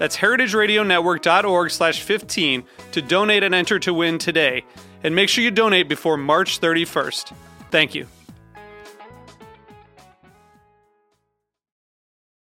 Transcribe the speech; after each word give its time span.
That's 0.00 0.16
heritageradionetwork.org 0.16 1.70
slash 1.70 2.00
15 2.00 2.64
to 2.92 3.02
donate 3.02 3.42
and 3.42 3.54
enter 3.54 3.78
to 3.80 3.92
win 3.92 4.16
today. 4.16 4.64
And 5.04 5.14
make 5.14 5.28
sure 5.28 5.44
you 5.44 5.50
donate 5.50 5.90
before 5.90 6.16
March 6.16 6.58
31st. 6.58 7.34
Thank 7.70 7.94
you. 7.94 8.06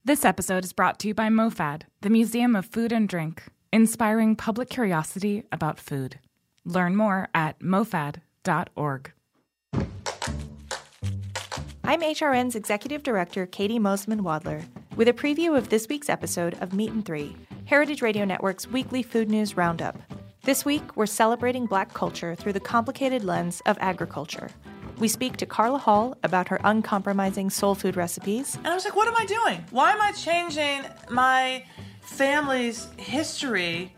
This 0.05 0.25
episode 0.25 0.65
is 0.65 0.73
brought 0.73 1.01
to 1.01 1.09
you 1.09 1.15
by 1.15 1.31
MoFad, 1.31 1.83
the 2.03 2.11
Museum 2.11 2.55
of 2.55 2.65
Food 2.65 2.93
and 2.93 3.09
Drink, 3.09 3.43
inspiring 3.73 4.37
public 4.37 4.71
curiosity 4.71 5.43
about 5.51 5.81
food. 5.81 6.21
Learn 6.65 6.95
more 6.95 7.29
at 7.35 7.59
mofad.org. 7.59 9.13
I'm 11.83 12.03
HRN's 12.03 12.55
Executive 12.55 13.03
Director, 13.03 13.49
Caity 13.49 13.81
Moseman 13.81 14.21
Wadler, 14.21 14.65
with 14.97 15.09
a 15.09 15.13
preview 15.13 15.57
of 15.57 15.69
this 15.71 15.89
week's 15.89 16.11
episode 16.11 16.55
of 16.61 16.75
Meat 16.75 16.91
and 16.91 17.05
Three, 17.05 17.35
Heritage 17.65 18.03
Radio 18.03 18.25
Network's 18.25 18.67
weekly 18.67 19.03
food 19.03 19.31
news 19.31 19.57
roundup. 19.57 19.99
This 20.43 20.65
week, 20.65 20.97
we're 20.97 21.07
celebrating 21.07 21.67
Black 21.67 21.95
culture 21.95 22.35
through 22.35 22.53
the 22.53 22.61
complicated 22.61 23.25
lens 23.25 23.63
of 23.65 23.79
agriculture. 23.81 24.51
We 24.99 25.09
speak 25.09 25.39
to 25.39 25.47
Carla 25.47 25.79
Hall 25.79 26.17
about 26.23 26.49
her 26.49 26.61
uncompromising 26.65 27.49
soul 27.51 27.75
food 27.75 27.97
recipes. 27.97 28.57
And 28.57 28.69
I 28.69 28.75
was 28.75 28.85
like, 28.85 28.95
what 28.95 29.09
am 29.09 29.17
I 29.17 29.25
doing? 29.25 29.65
Why 29.71 29.93
am 29.93 30.03
I 30.03 30.13
changing 30.13 30.83
my 31.11 31.65
family's 32.03 32.89
history 32.99 33.95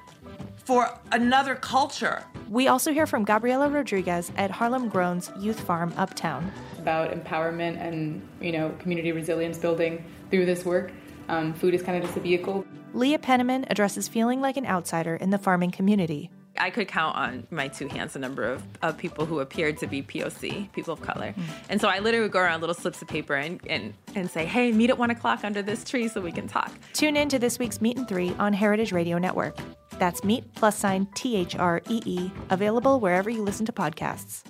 for 0.65 0.89
another 1.12 1.55
culture? 1.55 2.25
We 2.48 2.69
also 2.69 2.93
hear 2.93 3.07
from 3.07 3.25
Gabriela 3.25 3.69
Rodriguez 3.69 4.33
at 4.37 4.51
Harlem 4.51 4.89
Grown's 4.89 5.31
Youth 5.39 5.61
Farm 5.61 5.93
Uptown. 5.97 6.51
About 6.79 7.12
empowerment 7.12 7.81
and 7.81 8.27
you 8.41 8.53
know 8.53 8.71
community 8.79 9.12
resilience 9.12 9.59
building 9.59 10.05
through 10.31 10.47
this 10.47 10.65
work. 10.65 10.93
Um, 11.29 11.55
food 11.55 11.75
is 11.75 11.83
kind 11.83 11.97
of 11.97 12.05
just 12.05 12.17
a 12.17 12.21
vehicle. 12.21 12.67
Leah 12.93 13.19
Penniman 13.19 13.67
addresses 13.71 14.09
feeling 14.09 14.41
like 14.41 14.56
an 14.56 14.67
outsider 14.67 15.17
in 15.17 15.31
the 15.31 15.39
farming 15.39 15.71
community. 15.71 16.31
I 16.56 16.71
could 16.71 16.87
count 16.87 17.17
on 17.17 17.47
my 17.51 17.69
two 17.69 17.89
hands 17.89 18.12
the 18.12 18.21
number 18.21 18.45
of, 18.45 18.62
of 18.83 18.97
people 18.97 19.27
who 19.27 19.41
appeared 19.41 19.78
to 19.78 19.89
be 19.89 20.03
POC, 20.03 20.73
people 20.73 20.93
of 20.93 21.01
color. 21.01 21.34
Mm. 21.37 21.43
And 21.69 21.81
so 21.81 21.89
I 21.89 21.99
literally 21.99 22.23
would 22.23 22.33
go 22.33 22.39
around 22.39 22.61
little 22.61 22.75
slips 22.75 23.03
of 23.03 23.09
paper 23.09 23.34
and, 23.34 23.61
and, 23.69 23.95
and 24.15 24.31
say, 24.31 24.45
hey, 24.45 24.71
meet 24.71 24.91
at 24.91 24.99
one 24.99 25.11
o'clock 25.11 25.41
under 25.43 25.62
this 25.62 25.83
tree 25.83 26.06
so 26.06 26.21
we 26.21 26.31
can 26.31 26.47
talk. 26.47 26.72
Tune 26.93 27.17
in 27.17 27.28
to 27.31 27.41
this 27.41 27.59
week's 27.59 27.81
Meat 27.81 27.97
and 27.97 28.06
Three 28.06 28.34
on 28.38 28.53
Heritage 28.53 28.93
Radio 28.93 29.19
Network. 29.19 29.56
That's 29.99 30.25
Meat 30.25 30.44
plus 30.55 30.77
sign 30.77 31.06
T 31.15 31.37
H 31.37 31.56
R 31.56 31.81
E 31.88 32.00
E, 32.05 32.31
available 32.50 33.00
wherever 33.00 33.31
you 33.31 33.43
listen 33.43 33.65
to 33.66 33.72
podcasts. 33.72 34.43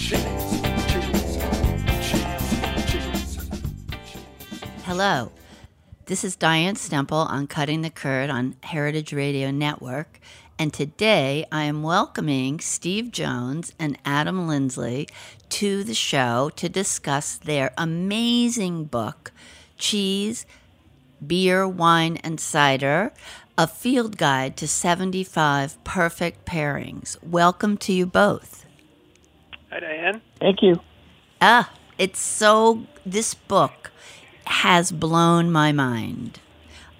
Cheese. 0.01 0.25
Cheese. 2.87 3.49
Hello. 4.85 5.31
This 6.07 6.23
is 6.23 6.35
Diane 6.35 6.75
Stemple 6.75 7.27
on 7.27 7.47
Cutting 7.47 7.81
the 7.81 7.89
Curd 7.89 8.29
on 8.29 8.55
Heritage 8.61 9.11
Radio 9.11 9.49
Network. 9.49 10.19
And 10.57 10.73
today 10.73 11.45
I 11.51 11.65
am 11.65 11.83
welcoming 11.83 12.61
Steve 12.61 13.11
Jones 13.11 13.73
and 13.77 13.97
Adam 14.05 14.47
Lindsley 14.47 15.09
to 15.49 15.83
the 15.83 15.93
show 15.93 16.49
to 16.55 16.69
discuss 16.69 17.35
their 17.35 17.73
amazing 17.77 18.85
book, 18.85 19.33
Cheese, 19.77 20.45
Beer, 21.25 21.67
Wine, 21.67 22.17
and 22.23 22.39
Cider 22.39 23.11
A 23.57 23.67
Field 23.67 24.17
Guide 24.17 24.55
to 24.55 24.65
75 24.65 25.83
Perfect 25.83 26.45
Pairings. 26.45 27.21
Welcome 27.21 27.75
to 27.79 27.91
you 27.91 28.05
both. 28.05 28.65
Hi, 29.71 29.81
Diane. 29.81 30.21
Thank 30.39 30.61
you. 30.61 30.79
Ah, 31.41 31.69
it's 31.97 32.19
so, 32.19 32.85
this 33.05 33.33
book 33.33 33.91
has 34.45 34.93
blown 34.93 35.51
my 35.51 35.73
mind. 35.73 36.39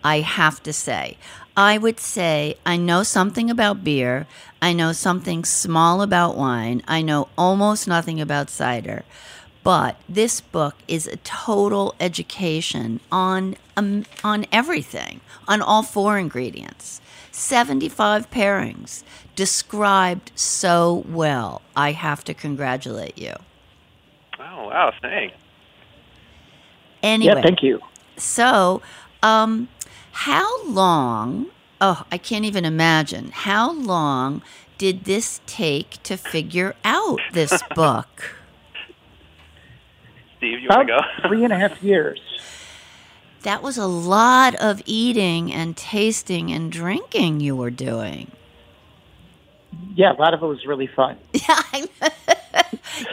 I 0.03 0.19
have 0.19 0.61
to 0.63 0.73
say. 0.73 1.17
I 1.57 1.77
would 1.77 1.99
say 1.99 2.57
I 2.66 2.77
know 2.77 3.03
something 3.03 3.49
about 3.49 3.83
beer. 3.83 4.27
I 4.61 4.73
know 4.73 4.91
something 4.91 5.45
small 5.45 6.01
about 6.01 6.35
wine. 6.35 6.83
I 6.88 7.01
know 7.01 7.29
almost 7.38 7.88
nothing 7.88 8.19
about 8.19 8.49
cider. 8.49 9.03
But 9.63 9.95
this 10.07 10.41
book 10.41 10.75
is 10.88 11.07
a 11.07 11.17
total 11.17 11.95
education 11.99 12.99
on 13.11 13.55
um, 13.77 14.05
on 14.23 14.45
everything, 14.51 15.21
on 15.47 15.61
all 15.61 15.81
four 15.81 16.17
ingredients. 16.17 17.01
75 17.31 18.29
pairings 18.31 19.03
described 19.35 20.31
so 20.35 21.03
well. 21.09 21.61
I 21.75 21.91
have 21.91 22.23
to 22.25 22.33
congratulate 22.33 23.17
you. 23.17 23.33
Oh, 24.39 24.67
wow, 24.67 24.93
thanks. 25.01 25.35
Anyway. 27.03 27.33
Yeah, 27.35 27.41
thank 27.41 27.61
you. 27.61 27.81
So, 28.17 28.81
um, 29.22 29.67
how 30.16 30.64
long? 30.66 31.48
Oh, 31.81 32.03
I 32.09 32.18
can't 32.18 32.46
even 32.46 32.64
imagine. 32.64 33.31
How 33.34 33.74
long 33.74 34.42
did 34.78 35.03
this 35.03 35.42
take 35.46 36.02
to 36.03 36.16
figure 36.16 36.74
out 36.86 37.20
this 37.34 37.62
book? 37.76 38.36
Steve, 40.38 40.62
you 40.62 40.70
want 40.70 40.88
to 40.88 40.94
go? 40.94 41.28
Three 41.28 41.44
and 41.44 41.52
a 41.52 41.59
half 41.59 41.84
years. 41.84 42.22
That 43.44 43.62
was 43.62 43.78
a 43.78 43.88
lot 43.88 44.56
of 44.56 44.81
eating 44.86 45.52
and 45.52 45.76
tasting 45.76 46.50
and 46.50 46.72
drinking 46.72 47.42
you 47.42 47.56
were 47.56 47.70
doing. 47.70 48.32
Yeah, 49.96 50.14
a 50.14 50.18
lot 50.20 50.34
of 50.34 50.42
it 50.42 50.47
was 50.47 50.66
really 50.66 50.88
fun. 50.88 51.18
Yeah, 51.34 51.62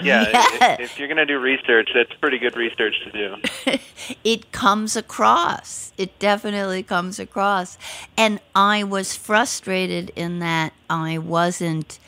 Yeah, 0.06 0.28
Yeah. 0.30 0.72
if, 0.74 0.80
if 0.92 0.98
you're 0.98 1.08
going 1.08 1.18
to 1.18 1.26
do 1.26 1.38
research, 1.38 1.90
that's 1.94 2.12
pretty 2.14 2.38
good 2.38 2.56
research 2.56 2.94
to 3.04 3.10
do. 3.12 3.78
it 4.24 4.52
comes 4.52 4.96
across. 4.96 5.92
It 5.98 6.18
definitely 6.18 6.82
comes 6.82 7.18
across. 7.18 7.78
And 8.16 8.40
I 8.54 8.84
was 8.84 9.16
frustrated 9.16 10.10
in 10.16 10.38
that 10.40 10.72
I 10.90 11.18
wasn't 11.18 11.98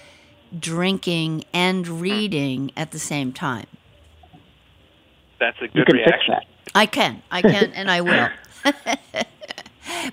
drinking 0.58 1.44
and 1.52 1.86
reading 2.00 2.70
at 2.76 2.90
the 2.92 2.98
same 2.98 3.32
time. 3.32 3.66
That's 5.40 5.58
a 5.60 5.64
You 5.64 5.70
good 5.84 5.86
can 5.86 5.96
fix 5.96 6.06
reaction. 6.08 6.34
that. 6.34 6.44
I 6.74 6.86
can, 6.86 7.22
I 7.30 7.42
can, 7.42 7.72
and 7.74 7.90
I 7.90 8.00
will. 8.00 8.28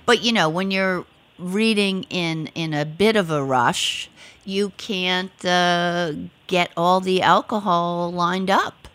but 0.06 0.22
you 0.22 0.32
know, 0.32 0.48
when 0.48 0.70
you're 0.70 1.04
reading 1.38 2.04
in 2.04 2.48
in 2.54 2.74
a 2.74 2.84
bit 2.84 3.16
of 3.16 3.30
a 3.30 3.42
rush, 3.42 4.08
you 4.44 4.70
can't 4.76 5.32
uh, 5.44 6.12
get 6.52 6.70
all 6.76 7.00
the 7.00 7.22
alcohol 7.22 8.12
lined 8.12 8.50
up. 8.50 8.86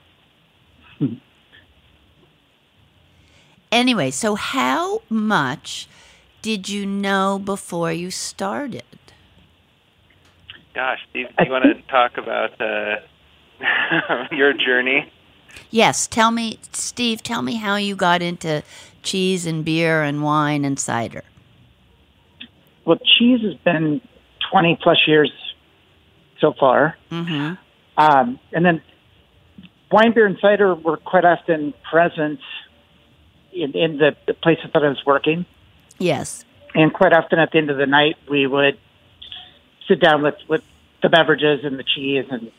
anyway, 3.72 4.12
so 4.12 4.36
how 4.36 5.02
much 5.10 5.90
did 6.44 6.70
you 6.70 6.86
know 6.86 7.42
before 7.44 7.92
you 7.92 8.12
started? 8.12 8.84
Gosh, 10.76 11.00
Steve, 11.10 11.30
do 11.36 11.46
you 11.46 11.52
want 11.52 11.64
to 11.64 11.82
talk 11.92 12.20
about 12.20 12.62
uh, 12.62 12.98
your 14.32 14.54
journey? 14.54 15.12
Yes, 15.72 16.06
tell 16.06 16.30
me, 16.30 16.60
Steve. 16.72 17.24
Tell 17.24 17.42
me 17.42 17.56
how 17.56 17.78
you 17.78 17.96
got 17.96 18.22
into 18.22 18.62
cheese 19.02 19.48
and 19.48 19.66
beer 19.66 20.04
and 20.04 20.22
wine 20.22 20.64
and 20.64 20.80
cider. 20.80 21.24
Well, 22.86 23.00
cheese 23.18 23.42
has 23.42 23.56
been 23.56 24.00
20 24.52 24.78
plus 24.84 25.00
years 25.08 25.32
so 26.40 26.54
far. 26.54 26.98
Mm-hmm. 27.12 27.54
Um, 27.98 28.40
and 28.54 28.66
then 28.66 28.82
wine, 29.92 30.14
beer, 30.14 30.26
and 30.26 30.38
cider 30.40 30.76
were 30.76 30.98
quite 30.98 31.26
often 31.26 31.74
present 31.90 32.40
in, 33.52 33.74
in 33.74 33.98
the, 33.98 34.16
the 34.28 34.34
places 34.34 34.70
that 34.74 34.84
I 34.84 34.90
was 34.90 35.04
working. 35.06 35.46
Yes. 35.98 36.46
And 36.76 36.94
quite 36.94 37.14
often 37.14 37.40
at 37.40 37.52
the 37.52 37.58
end 37.58 37.70
of 37.70 37.78
the 37.78 37.86
night, 37.86 38.18
we 38.30 38.46
would 38.46 38.78
sit 39.88 40.00
down 40.00 40.22
with, 40.22 40.36
with 40.48 40.64
the 41.02 41.10
beverages 41.10 41.64
and 41.64 41.80
the 41.80 41.84
cheese, 41.84 42.26
and, 42.30 42.44
and 42.44 42.52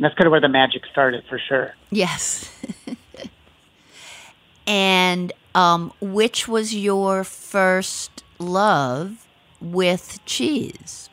that's 0.00 0.14
kind 0.14 0.26
of 0.26 0.32
where 0.32 0.40
the 0.40 0.48
magic 0.48 0.82
started 0.90 1.24
for 1.28 1.38
sure. 1.38 1.74
Yes. 1.90 2.50
and 4.66 5.32
um, 5.54 5.92
which 6.00 6.46
was 6.46 6.74
your 6.74 7.24
first 7.24 8.24
love 8.38 9.26
with 9.60 10.18
cheese? 10.26 11.08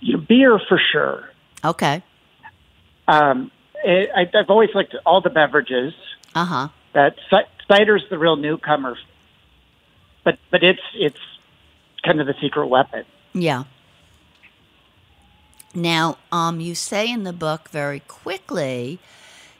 Beer 0.00 0.60
for 0.68 0.80
sure. 0.92 1.30
Okay. 1.64 2.02
Um, 3.06 3.50
it, 3.84 4.10
I, 4.14 4.38
I've 4.38 4.50
always 4.50 4.70
liked 4.74 4.94
all 5.04 5.20
the 5.20 5.30
beverages. 5.30 5.94
Uh 6.34 6.44
huh. 6.44 6.68
That 6.92 7.16
ci- 7.30 7.50
cider's 7.66 8.04
the 8.10 8.18
real 8.18 8.36
newcomer, 8.36 8.96
but 10.24 10.38
but 10.50 10.62
it's 10.62 10.82
it's 10.94 11.18
kind 12.04 12.20
of 12.20 12.26
the 12.26 12.34
secret 12.40 12.66
weapon. 12.66 13.04
Yeah. 13.32 13.64
Now, 15.74 16.18
um, 16.32 16.60
you 16.60 16.74
say 16.74 17.10
in 17.10 17.24
the 17.24 17.32
book 17.32 17.68
very 17.68 18.00
quickly, 18.00 18.98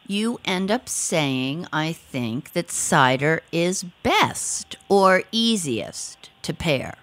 you 0.06 0.40
end 0.44 0.70
up 0.70 0.88
saying, 0.88 1.67
I 1.73 1.93
think, 1.93 2.52
that 2.52 2.70
cider 2.70 3.43
is 3.52 3.85
best 4.02 4.76
or 4.88 5.25
easiest 5.31 6.31
to 6.43 6.55
pair. 6.55 6.94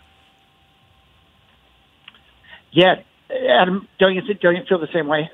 Yeah, 2.72 3.02
Adam, 3.50 3.88
don't 4.00 4.16
you 4.16 4.22
think, 4.26 4.42
don't 4.42 4.56
you 4.56 4.64
feel 4.68 4.80
the 4.80 4.92
same 4.94 5.08
way? 5.08 5.30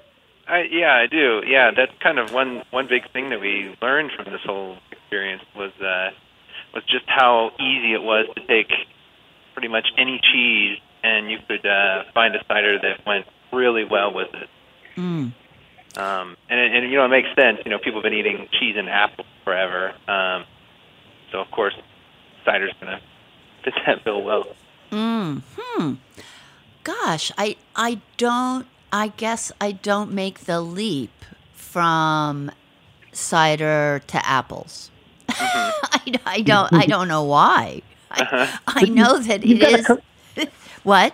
I, 0.47 0.63
yeah, 0.69 0.93
I 0.93 1.07
do. 1.07 1.41
Yeah, 1.45 1.71
that's 1.75 1.93
kind 2.01 2.19
of 2.19 2.33
one 2.33 2.63
one 2.71 2.87
big 2.87 3.09
thing 3.11 3.29
that 3.29 3.39
we 3.39 3.75
learned 3.81 4.11
from 4.11 4.25
this 4.25 4.41
whole 4.43 4.77
experience 4.91 5.43
was 5.55 5.71
uh, 5.79 6.09
was 6.73 6.83
just 6.85 7.05
how 7.07 7.51
easy 7.59 7.93
it 7.93 8.01
was 8.01 8.27
to 8.35 8.45
take 8.47 8.71
pretty 9.53 9.67
much 9.67 9.87
any 9.97 10.19
cheese 10.31 10.77
and 11.03 11.29
you 11.31 11.37
could 11.47 11.65
uh, 11.65 12.03
find 12.13 12.35
a 12.35 12.43
cider 12.47 12.79
that 12.79 13.05
went 13.05 13.25
really 13.51 13.83
well 13.83 14.13
with 14.13 14.29
it. 14.33 14.49
Mm. 14.97 15.33
Um, 15.97 16.37
and, 16.49 16.75
and 16.75 16.91
you 16.91 16.97
know 16.97 17.05
it 17.05 17.09
makes 17.09 17.29
sense. 17.35 17.59
You 17.65 17.71
know, 17.71 17.79
people 17.79 18.01
have 18.01 18.03
been 18.03 18.13
eating 18.13 18.47
cheese 18.59 18.75
and 18.77 18.89
apple 18.89 19.25
forever, 19.43 19.93
um, 20.07 20.45
so 21.31 21.39
of 21.39 21.51
course, 21.51 21.73
cider's 22.45 22.73
gonna 22.79 23.01
fit 23.63 23.73
that 23.85 24.03
bill 24.03 24.21
well. 24.21 24.47
Mm. 24.91 25.41
Hmm. 25.57 25.93
Gosh, 26.83 27.31
I 27.37 27.57
I 27.75 27.99
don't. 28.17 28.65
I 28.93 29.09
guess 29.09 29.51
I 29.61 29.71
don't 29.71 30.11
make 30.11 30.41
the 30.41 30.59
leap 30.61 31.11
from 31.53 32.51
cider 33.13 34.01
to 34.07 34.25
apples. 34.25 34.89
I, 35.29 36.01
I 36.25 36.41
don't. 36.41 36.73
I 36.73 36.85
don't 36.85 37.07
know 37.07 37.23
why. 37.23 37.81
I, 38.09 38.59
I 38.67 38.83
know 38.85 39.19
that 39.19 39.45
You've 39.45 39.61
it 39.61 39.61
got 39.61 39.73
a 39.73 39.77
is. 39.77 39.87
cou- 39.87 40.45
What? 40.83 41.13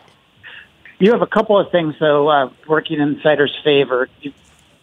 You 1.00 1.12
have 1.12 1.22
a 1.22 1.28
couple 1.28 1.60
of 1.60 1.70
things 1.72 1.94
though 2.00 2.28
uh, 2.30 2.50
working 2.68 3.00
in 3.00 3.20
cider's 3.22 3.56
favor. 3.64 4.10
You, 4.22 4.34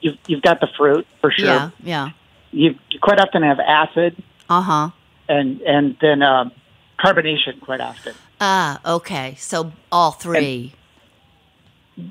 you've 0.00 0.18
you've 0.28 0.42
got 0.42 0.60
the 0.60 0.68
fruit 0.76 1.06
for 1.20 1.30
sure. 1.32 1.46
Yeah. 1.46 1.70
Yeah. 1.82 2.10
You, 2.52 2.78
you 2.90 3.00
quite 3.00 3.18
often 3.18 3.42
have 3.42 3.58
acid 3.58 4.22
Uh 4.48 4.60
huh. 4.60 4.90
and 5.28 5.60
and 5.62 5.96
then 6.00 6.22
um, 6.22 6.52
carbonation 7.00 7.60
quite 7.60 7.80
often. 7.80 8.14
Ah. 8.40 8.80
Okay. 8.84 9.36
So 9.38 9.72
all 9.90 10.12
three. 10.12 10.74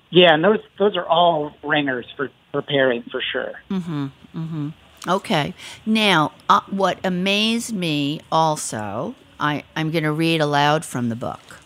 Yeah, 0.10 0.34
and 0.34 0.44
those 0.44 0.60
those 0.80 0.96
are 0.96 1.06
all 1.06 1.54
ringers 1.64 2.06
for 2.16 2.30
for 2.52 2.62
pairing 2.62 3.04
for 3.12 3.22
sure. 3.22 3.54
Mm-hmm. 3.70 4.06
Mm-hmm. 4.36 4.70
Okay. 5.08 5.54
Now, 5.86 6.32
uh, 6.48 6.62
what 6.70 6.98
amazed 7.04 7.74
me 7.74 8.22
also, 8.32 9.16
I, 9.40 9.64
I'm 9.76 9.92
going 9.92 10.06
to 10.06 10.14
read 10.14 10.40
aloud 10.40 10.86
from 10.86 11.10
the 11.10 11.16
book. 11.16 11.60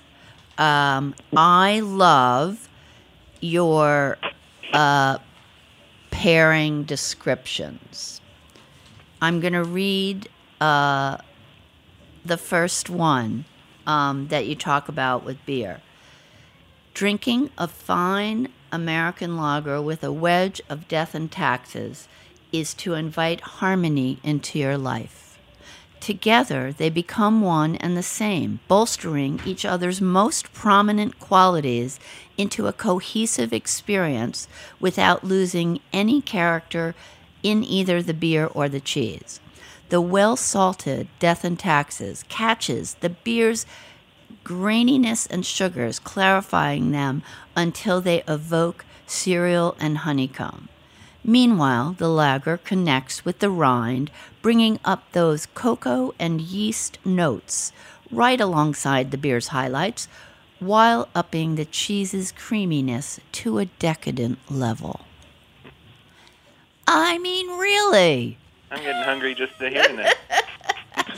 Um, 0.57 1.13
I 1.35 1.81
love 1.81 2.67
your 3.39 4.17
uh, 4.73 5.19
pairing 6.09 6.83
descriptions. 6.83 8.21
I'm 9.21 9.39
going 9.39 9.53
to 9.53 9.63
read 9.63 10.29
uh, 10.59 11.17
the 12.25 12.37
first 12.37 12.89
one 12.89 13.45
um, 13.87 14.27
that 14.27 14.45
you 14.45 14.53
talk 14.53 14.87
about 14.87 15.23
with 15.23 15.43
beer. 15.47 15.81
Drinking 16.93 17.49
a 17.57 17.67
fine 17.67 18.49
American 18.71 19.37
lager 19.37 19.81
with 19.81 20.03
a 20.03 20.11
wedge 20.11 20.61
of 20.69 20.87
death 20.87 21.15
and 21.15 21.31
taxes 21.31 22.07
is 22.51 22.73
to 22.75 22.93
invite 22.93 23.41
harmony 23.41 24.19
into 24.23 24.59
your 24.59 24.77
life. 24.77 25.39
Together, 25.99 26.71
they 26.71 26.89
become 26.89 27.41
one 27.41 27.75
and 27.77 27.97
the 27.97 28.03
same, 28.03 28.59
bolstering 28.67 29.41
each 29.45 29.65
other's 29.65 29.99
most 29.99 30.53
prominent 30.53 31.19
qualities 31.19 31.99
into 32.37 32.67
a 32.67 32.73
cohesive 32.73 33.51
experience 33.51 34.47
without 34.79 35.23
losing 35.23 35.79
any 35.91 36.21
character 36.21 36.93
in 37.41 37.63
either 37.63 38.01
the 38.01 38.13
beer 38.13 38.45
or 38.45 38.69
the 38.69 38.79
cheese. 38.79 39.39
The 39.89 40.01
well 40.01 40.35
salted 40.35 41.07
Death 41.19 41.43
and 41.43 41.57
Taxes 41.57 42.25
catches 42.27 42.95
the 42.95 43.09
beer's 43.09 43.65
graininess 44.43 45.27
and 45.29 45.45
sugars, 45.45 45.99
clarifying 45.99 46.91
them 46.91 47.23
until 47.55 48.01
they 48.01 48.23
evoke 48.27 48.85
cereal 49.05 49.75
and 49.79 49.99
honeycomb. 49.99 50.67
Meanwhile, 51.23 51.95
the 51.97 52.09
lager 52.09 52.57
connects 52.57 53.25
with 53.25 53.39
the 53.39 53.49
rind, 53.49 54.11
bringing 54.41 54.79
up 54.85 55.11
those 55.11 55.45
cocoa 55.47 56.13
and 56.19 56.39
yeast 56.41 56.99
notes 57.05 57.71
right 58.11 58.39
alongside 58.39 59.11
the 59.11 59.17
beer's 59.17 59.47
highlights, 59.47 60.07
while 60.59 61.07
upping 61.13 61.55
the 61.55 61.65
cheese's 61.65 62.31
creaminess 62.31 63.19
to 63.31 63.59
a 63.59 63.65
decadent 63.65 64.39
level. 64.49 65.01
I 66.87 67.17
mean, 67.17 67.49
really. 67.57 68.37
I'm 68.71 68.81
getting 68.83 69.03
hungry 69.03 69.33
just 69.35 69.57
to 69.59 69.69
hearing 69.69 69.97
that. 69.97 70.17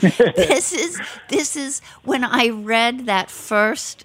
this 0.00 0.72
is 0.72 1.00
this 1.28 1.56
is 1.56 1.80
when 2.04 2.24
I 2.24 2.48
read 2.48 3.06
that 3.06 3.30
first 3.30 4.04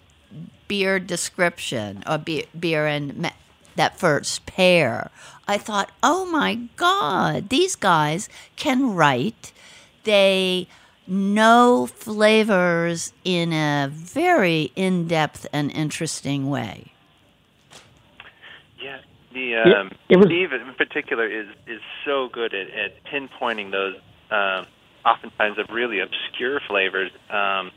beer 0.67 0.99
description 0.99 2.03
or 2.07 2.17
beer, 2.17 2.45
beer 2.59 2.87
and 2.87 3.15
me- 3.17 3.29
that 3.75 3.99
first 3.99 4.45
pair. 4.45 5.11
I 5.47 5.57
thought, 5.57 5.91
oh 6.01 6.25
my 6.25 6.55
god, 6.75 7.49
these 7.49 7.75
guys 7.75 8.29
can 8.55 8.95
write. 8.95 9.51
They 10.03 10.67
know 11.07 11.85
flavors 11.85 13.13
in 13.23 13.53
a 13.53 13.87
very 13.91 14.71
in-depth 14.75 15.45
and 15.53 15.71
interesting 15.71 16.49
way. 16.49 16.94
The 19.35 19.55
um, 19.57 19.91
was- 20.09 20.25
Steve 20.27 20.53
in 20.53 20.73
particular 20.75 21.27
is 21.27 21.47
is 21.67 21.81
so 22.05 22.29
good 22.31 22.53
at, 22.55 22.69
at 22.69 23.03
pinpointing 23.03 23.69
those, 23.71 23.95
um, 24.31 24.65
oftentimes 25.05 25.57
of 25.59 25.69
really 25.69 25.99
obscure 25.99 26.61
flavors. 26.67 27.11
Um, 27.29 27.69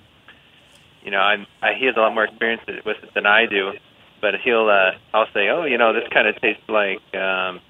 you 1.03 1.11
know, 1.11 1.19
I'm, 1.19 1.47
I, 1.61 1.75
he 1.75 1.87
has 1.87 1.97
a 1.97 2.01
lot 2.01 2.15
more 2.15 2.25
experience 2.25 2.63
with 2.67 3.03
it 3.03 3.13
than 3.15 3.27
I 3.27 3.47
do, 3.47 3.73
but 4.21 4.35
he'll 4.43 4.69
uh, 4.69 4.93
I'll 5.13 5.27
say, 5.35 5.49
oh, 5.49 5.65
you 5.65 5.79
know, 5.79 5.93
this 5.93 6.09
kind 6.13 6.29
of 6.29 6.41
tastes 6.41 6.63
like 6.69 7.01
um, 7.15 7.61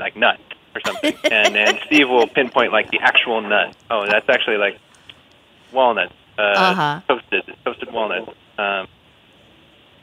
like 0.00 0.16
nut 0.16 0.40
or 0.74 0.80
something, 0.86 1.14
and 1.30 1.56
and 1.58 1.78
Steve 1.86 2.08
will 2.08 2.26
pinpoint 2.26 2.72
like 2.72 2.90
the 2.90 3.00
actual 3.00 3.42
nut. 3.42 3.76
Oh, 3.90 4.06
that's 4.06 4.28
actually 4.30 4.56
like 4.56 4.78
walnut, 5.74 6.10
uh, 6.38 6.42
Uh-huh. 6.42 7.00
toasted 7.06 7.54
toasted 7.66 7.92
walnuts. 7.92 8.30
Um, 8.56 8.86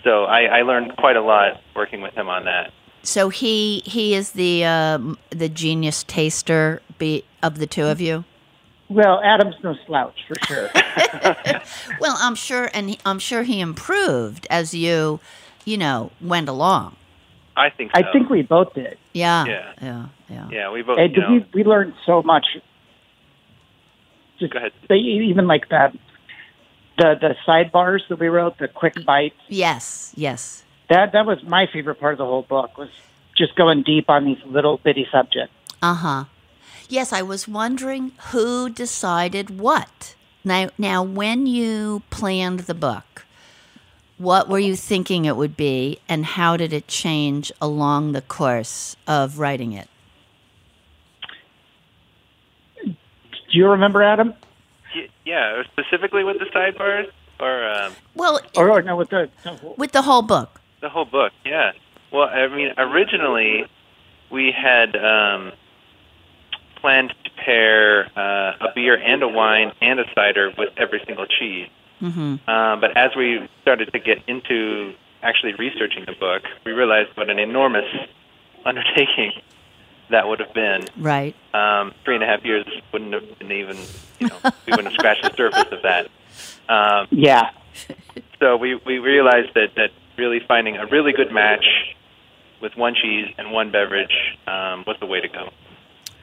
so 0.04 0.26
I, 0.26 0.60
I 0.60 0.62
learned 0.64 0.98
quite 0.98 1.16
a 1.16 1.22
lot 1.22 1.62
working 1.76 2.02
with 2.02 2.14
him 2.14 2.28
on 2.30 2.46
that. 2.46 2.72
So 3.04 3.30
he 3.30 3.80
he 3.86 4.14
is 4.14 4.32
the 4.32 4.66
um, 4.66 5.18
the 5.30 5.50
genius 5.50 6.04
taster 6.04 6.82
be, 6.98 7.24
of 7.42 7.58
the 7.58 7.68
two 7.68 7.86
of 7.86 8.00
you. 8.00 8.24
Well, 8.90 9.22
Adam's 9.24 9.56
no 9.64 9.76
slouch 9.86 10.18
for 10.28 10.36
sure. 10.46 10.70
Well, 12.00 12.16
I'm 12.20 12.36
sure, 12.36 12.70
and 12.74 12.90
he, 12.90 13.00
I'm 13.06 13.20
sure 13.20 13.44
he 13.44 13.62
improved 13.62 14.48
as 14.50 14.74
you, 14.74 15.20
you 15.66 15.78
know, 15.78 16.12
went 16.20 16.50
along. 16.50 16.96
I 17.56 17.70
think 17.70 17.92
so. 17.96 18.02
I 18.02 18.12
think 18.12 18.30
we 18.30 18.42
both 18.42 18.74
did. 18.74 18.98
Yeah, 19.14 19.46
Yeah. 19.46 19.74
yeah, 19.82 20.06
yeah. 20.30 20.48
Yeah, 20.50 20.72
we 20.72 20.82
both. 20.82 20.98
And 20.98 21.16
You 21.16 21.22
know, 21.22 21.32
we 21.32 21.46
we 21.54 21.64
learned 21.64 21.94
so 22.06 22.22
much. 22.24 22.46
Just 24.40 24.54
Go 24.54 24.60
ahead. 24.60 24.72
They, 24.90 24.96
even 24.96 25.48
like 25.48 25.70
that, 25.70 25.94
the 26.98 27.16
the 27.20 27.36
sidebars 27.48 28.08
that 28.10 28.20
we 28.20 28.28
wrote, 28.28 28.58
the 28.58 28.68
quick 28.68 28.96
bites. 29.06 29.36
Yes, 29.48 30.14
yes 30.16 30.64
that 30.92 31.14
that 31.14 31.26
was 31.26 31.42
my 31.44 31.68
favorite 31.68 31.96
part 31.96 32.14
of 32.14 32.18
the 32.18 32.26
whole 32.26 32.42
book 32.42 32.78
was 32.78 32.90
just 33.36 33.56
going 33.56 33.82
deep 33.82 34.10
on 34.10 34.26
these 34.26 34.44
little 34.46 34.78
bitty 34.78 35.08
subjects. 35.10 35.54
Uh 35.82 35.94
huh. 35.94 36.26
Yes, 36.90 37.14
I 37.14 37.22
was 37.22 37.48
wondering 37.48 38.12
who 38.32 38.70
decided 38.70 39.58
what. 39.58 40.16
Now, 40.44 40.70
now, 40.78 41.02
when 41.02 41.48
you 41.48 42.04
planned 42.10 42.62
the 42.62 42.74
book, 42.74 43.26
what 44.18 44.50
were 44.50 44.60
you 44.60 44.76
thinking 44.76 45.24
it 45.26 45.38
would 45.38 45.56
be, 45.56 46.00
and 46.10 46.26
how 46.26 46.58
did 46.58 46.74
it 46.74 46.88
change 46.88 47.52
along 47.62 48.12
the 48.12 48.22
course 48.22 48.98
of 49.08 49.40
writing 49.40 49.72
it? 49.72 49.88
Do 52.84 53.58
you 53.58 53.70
remember, 53.70 54.04
Adam? 54.04 54.34
Yeah, 55.26 55.64
specifically 55.72 56.26
with 56.26 56.40
the 56.40 56.46
sidebars, 56.46 57.10
or 57.40 57.70
um... 57.70 57.94
well, 58.14 58.42
or, 58.58 58.70
or 58.70 58.82
no, 58.82 58.98
with 58.98 59.10
the 59.10 59.30
no. 59.46 59.76
with 59.78 59.94
the 59.94 60.02
whole 60.02 60.22
book 60.22 60.61
the 60.82 60.90
whole 60.90 61.06
book. 61.06 61.32
Yeah. 61.46 61.72
Well, 62.12 62.28
I 62.28 62.48
mean, 62.48 62.74
originally 62.78 63.66
we 64.30 64.52
had 64.52 64.96
um, 64.96 65.52
planned 66.80 67.14
to 67.24 67.30
pair 67.44 68.06
uh, 68.18 68.68
a 68.68 68.74
beer 68.76 68.96
and 68.96 69.24
a 69.24 69.28
wine 69.28 69.72
and 69.82 70.00
a 70.00 70.06
cider 70.14 70.52
with 70.58 70.70
every 70.78 71.02
single 71.06 71.26
cheese. 71.26 71.70
hmm 72.00 72.36
Uh, 72.48 72.76
but 72.78 72.98
as 72.98 73.16
we 73.16 73.48
started 73.62 73.92
to 73.94 74.00
get 74.00 74.18
into 74.28 74.94
actually 75.24 75.54
researching 75.54 76.04
the 76.06 76.14
book, 76.14 76.44
we 76.66 76.72
realized 76.72 77.16
what 77.16 77.30
an 77.30 77.40
enormous 77.40 77.86
undertaking 78.66 79.32
that 80.10 80.28
would 80.28 80.40
have 80.40 80.54
been. 80.54 80.86
Right. 80.98 81.36
Um, 81.54 81.94
three 82.04 82.16
and 82.16 82.24
a 82.24 82.28
half 82.28 82.44
years 82.44 82.66
wouldn't 82.92 83.14
have 83.14 83.40
been 83.40 83.52
even, 83.52 83.78
you 84.20 84.28
know, 84.28 84.38
we 84.44 84.72
wouldn't 84.72 84.88
have 84.90 84.94
scratched 84.94 85.24
the 85.24 85.34
surface 85.36 85.72
of 85.72 85.82
that. 85.84 86.10
Um, 86.70 87.08
yeah. 87.12 87.50
so 88.40 88.56
we, 88.56 88.76
we 88.76 89.00
realized 89.00 89.54
that, 89.56 89.76
that 89.76 89.92
really 90.18 90.40
finding 90.48 90.78
a 90.78 90.86
really 90.86 91.14
good 91.14 91.32
match 91.32 91.66
with 92.62 92.76
one 92.76 92.94
cheese 92.96 93.34
and 93.38 93.52
one 93.52 93.72
beverage 93.72 94.38
um, 94.48 94.84
was 94.86 94.96
the 95.00 95.06
way 95.06 95.20
to 95.22 95.28
go. 95.28 95.50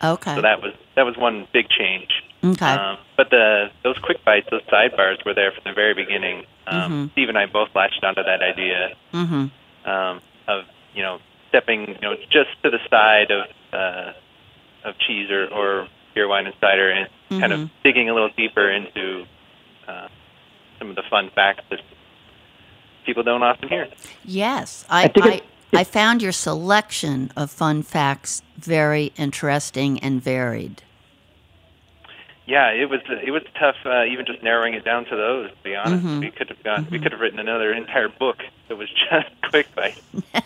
Okay. 0.03 0.35
So 0.37 0.43
that 0.43 0.63
was 0.63 0.73
that 0.95 1.03
was 1.05 1.17
one 1.17 1.49
big 1.53 1.69
change. 1.69 2.23
Okay. 2.45 2.67
Um, 2.67 2.99
but 3.17 3.31
the 3.31 3.71
those 3.83 3.99
quick 3.99 4.25
bites, 4.25 4.47
those 4.51 4.63
sidebars, 4.73 5.25
were 5.27 5.35
there 5.35 5.51
from 5.51 5.63
the 5.65 5.73
very 5.73 5.95
beginning. 5.95 6.45
Um, 6.69 6.93
Mhm. 7.09 7.13
Steve 7.13 7.29
and 7.29 7.39
I 7.39 7.47
both 7.47 7.71
latched 7.75 8.05
onto 8.05 8.23
that 8.23 8.43
idea 8.43 8.95
hmm 9.13 9.47
um, 9.85 10.21
of 10.47 10.65
you 10.95 11.03
know 11.03 11.19
stepping 11.49 11.89
you 11.89 12.01
know 12.01 12.15
just 12.31 12.51
to 12.63 12.71
the 12.71 12.79
side 12.89 13.31
of 13.33 13.47
uh, 13.73 14.13
of 14.85 14.97
cheese 14.99 15.31
or, 15.31 15.47
or 15.49 15.89
beer, 16.15 16.29
wine, 16.29 16.47
and 16.47 16.55
cider, 16.61 16.91
and 16.91 17.09
kind 17.41 17.53
Mhm. 17.53 17.65
of 17.65 17.71
digging 17.83 18.09
a 18.09 18.15
little 18.15 18.31
deeper 18.37 18.71
into 18.71 19.27
uh, 19.89 20.07
some 20.79 20.91
of 20.91 20.97
the 20.97 21.03
fun 21.11 21.31
facts 21.31 21.65
that 21.71 21.81
people 23.09 23.23
don't 23.23 23.43
often 23.43 23.69
hear. 23.71 23.89
Yes, 24.23 24.85
I 24.91 25.05
I 25.17 25.43
I, 25.73 25.81
I 25.81 25.85
found 25.85 26.21
your 26.21 26.33
selection 26.33 27.33
of 27.37 27.51
fun 27.51 27.83
facts 27.83 28.43
very 28.59 29.13
interesting 29.17 29.99
and 30.01 30.23
varied. 30.23 30.83
Yeah, 32.47 32.69
it 32.71 32.91
was 32.91 33.01
it 33.27 33.31
was 33.31 33.43
tough, 33.59 33.77
uh, 33.87 34.05
even 34.05 34.27
just 34.27 34.43
narrowing 34.43 34.75
it 34.75 34.85
down 34.85 35.07
to 35.07 35.17
those. 35.17 35.51
To 35.51 35.57
be 35.63 35.75
honest, 35.75 36.05
Mhm. 36.05 36.21
we 36.21 36.31
could 36.31 36.49
have 36.51 36.63
gone, 36.63 36.87
we 36.91 36.99
could 36.99 37.13
have 37.13 37.21
written 37.21 37.39
another 37.39 37.73
entire 37.73 38.09
book 38.11 38.39
that 38.69 38.77
was 38.77 38.89
just 39.11 39.29
quick 39.51 39.67
bites. 39.75 40.01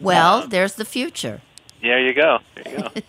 Well, 0.00 0.48
there's 0.48 0.76
the 0.76 0.86
future. 0.86 1.42
There 1.82 2.00
you 2.00 2.14
go. 2.14 2.38
There 2.54 2.72
you 2.72 2.78
go. 2.78 2.88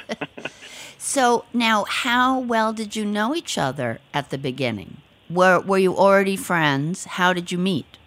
So 1.04 1.46
now, 1.52 1.86
how 1.90 2.38
well 2.40 2.74
did 2.74 2.96
you 2.96 3.06
know 3.06 3.34
each 3.36 3.58
other 3.58 4.00
at 4.14 4.30
the 4.30 4.38
beginning? 4.38 4.98
Were 5.32 5.60
Were 5.60 5.80
you 5.80 5.98
already 5.98 6.36
friends? 6.36 7.06
How 7.18 7.34
did 7.34 7.52
you 7.52 7.58
meet? 7.58 7.98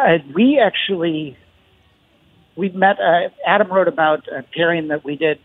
Uh, 0.00 0.18
we 0.34 0.58
actually 0.58 1.36
we 2.56 2.70
met. 2.70 2.98
Uh, 2.98 3.28
Adam 3.46 3.68
wrote 3.68 3.88
about 3.88 4.26
a 4.28 4.42
pairing 4.54 4.88
that 4.88 5.04
we 5.04 5.16
did, 5.16 5.38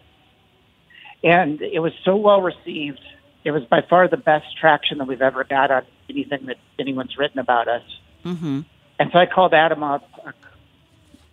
and 1.24 1.62
it 1.62 1.79
was 1.79 1.93
so 2.03 2.15
well 2.15 2.41
received. 2.41 3.01
It 3.43 3.51
was 3.51 3.63
by 3.65 3.81
far 3.81 4.07
the 4.07 4.17
best 4.17 4.57
traction 4.57 5.00
that 5.00 5.07
we've 5.07 5.21
ever 5.21 5.43
got 5.43 5.71
on 5.71 5.83
anything 6.09 6.45
that 6.47 6.57
anyone's 6.79 7.17
written 7.17 7.39
about 7.39 7.67
us. 7.67 7.83
Mm-hmm. 8.24 8.62
And 8.97 9.12
so 9.12 9.19
I 9.19 9.25
called 9.25 9.53
Adam 9.53 9.83
up 9.83 10.09
uh, 10.25 10.31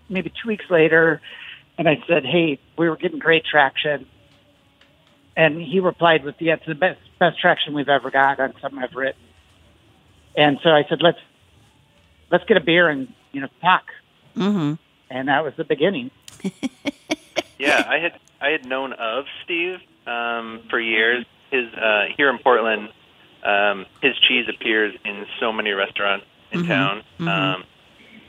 maybe 0.09 0.31
two 0.31 0.49
weeks 0.49 0.65
later, 0.69 1.21
and 1.79 1.89
I 1.89 2.03
said, 2.09 2.25
"Hey, 2.25 2.59
we 2.77 2.89
were 2.89 2.97
getting 2.97 3.21
great 3.21 3.45
traction." 3.45 4.07
And 5.37 5.63
he 5.63 5.79
replied 5.79 6.25
with, 6.25 6.35
"Yeah, 6.41 6.55
it's 6.55 6.67
the 6.67 6.75
best 6.75 7.01
best 7.21 7.39
traction 7.39 7.73
we've 7.73 7.89
ever 7.89 8.11
got 8.11 8.41
on 8.41 8.53
something 8.61 8.83
I've 8.83 8.97
written." 8.97 9.21
And 10.37 10.59
so 10.63 10.71
I 10.71 10.85
said, 10.89 11.03
"Let's 11.03 11.21
let's 12.33 12.45
get 12.45 12.57
a 12.57 12.61
beer 12.61 12.89
and 12.89 13.13
you 13.33 13.41
know 13.43 13.49
talk." 13.61 13.85
Mm-hmm. 14.37 14.75
And 15.11 15.29
that 15.29 15.45
was 15.45 15.53
the 15.57 15.65
beginning. 15.65 16.11
yeah, 17.59 17.85
I 17.89 17.99
had 17.99 18.19
I 18.41 18.49
had 18.49 18.67
known 18.67 18.93
of 18.95 19.25
Steve 19.45 19.79
um, 20.07 20.63
for 20.71 20.81
years. 20.81 21.25
His 21.51 21.73
uh, 21.75 22.07
here 22.17 22.31
in 22.31 22.39
Portland, 22.39 22.89
um, 23.45 23.87
his 24.01 24.15
cheese 24.27 24.47
appears 24.49 24.95
in 25.05 25.27
so 25.39 25.53
many 25.53 25.71
restaurants 25.73 26.25
in 26.51 26.63
Mhm, 26.63 26.67
town. 26.69 27.03
mhm. 27.19 27.29
Um, 27.29 27.65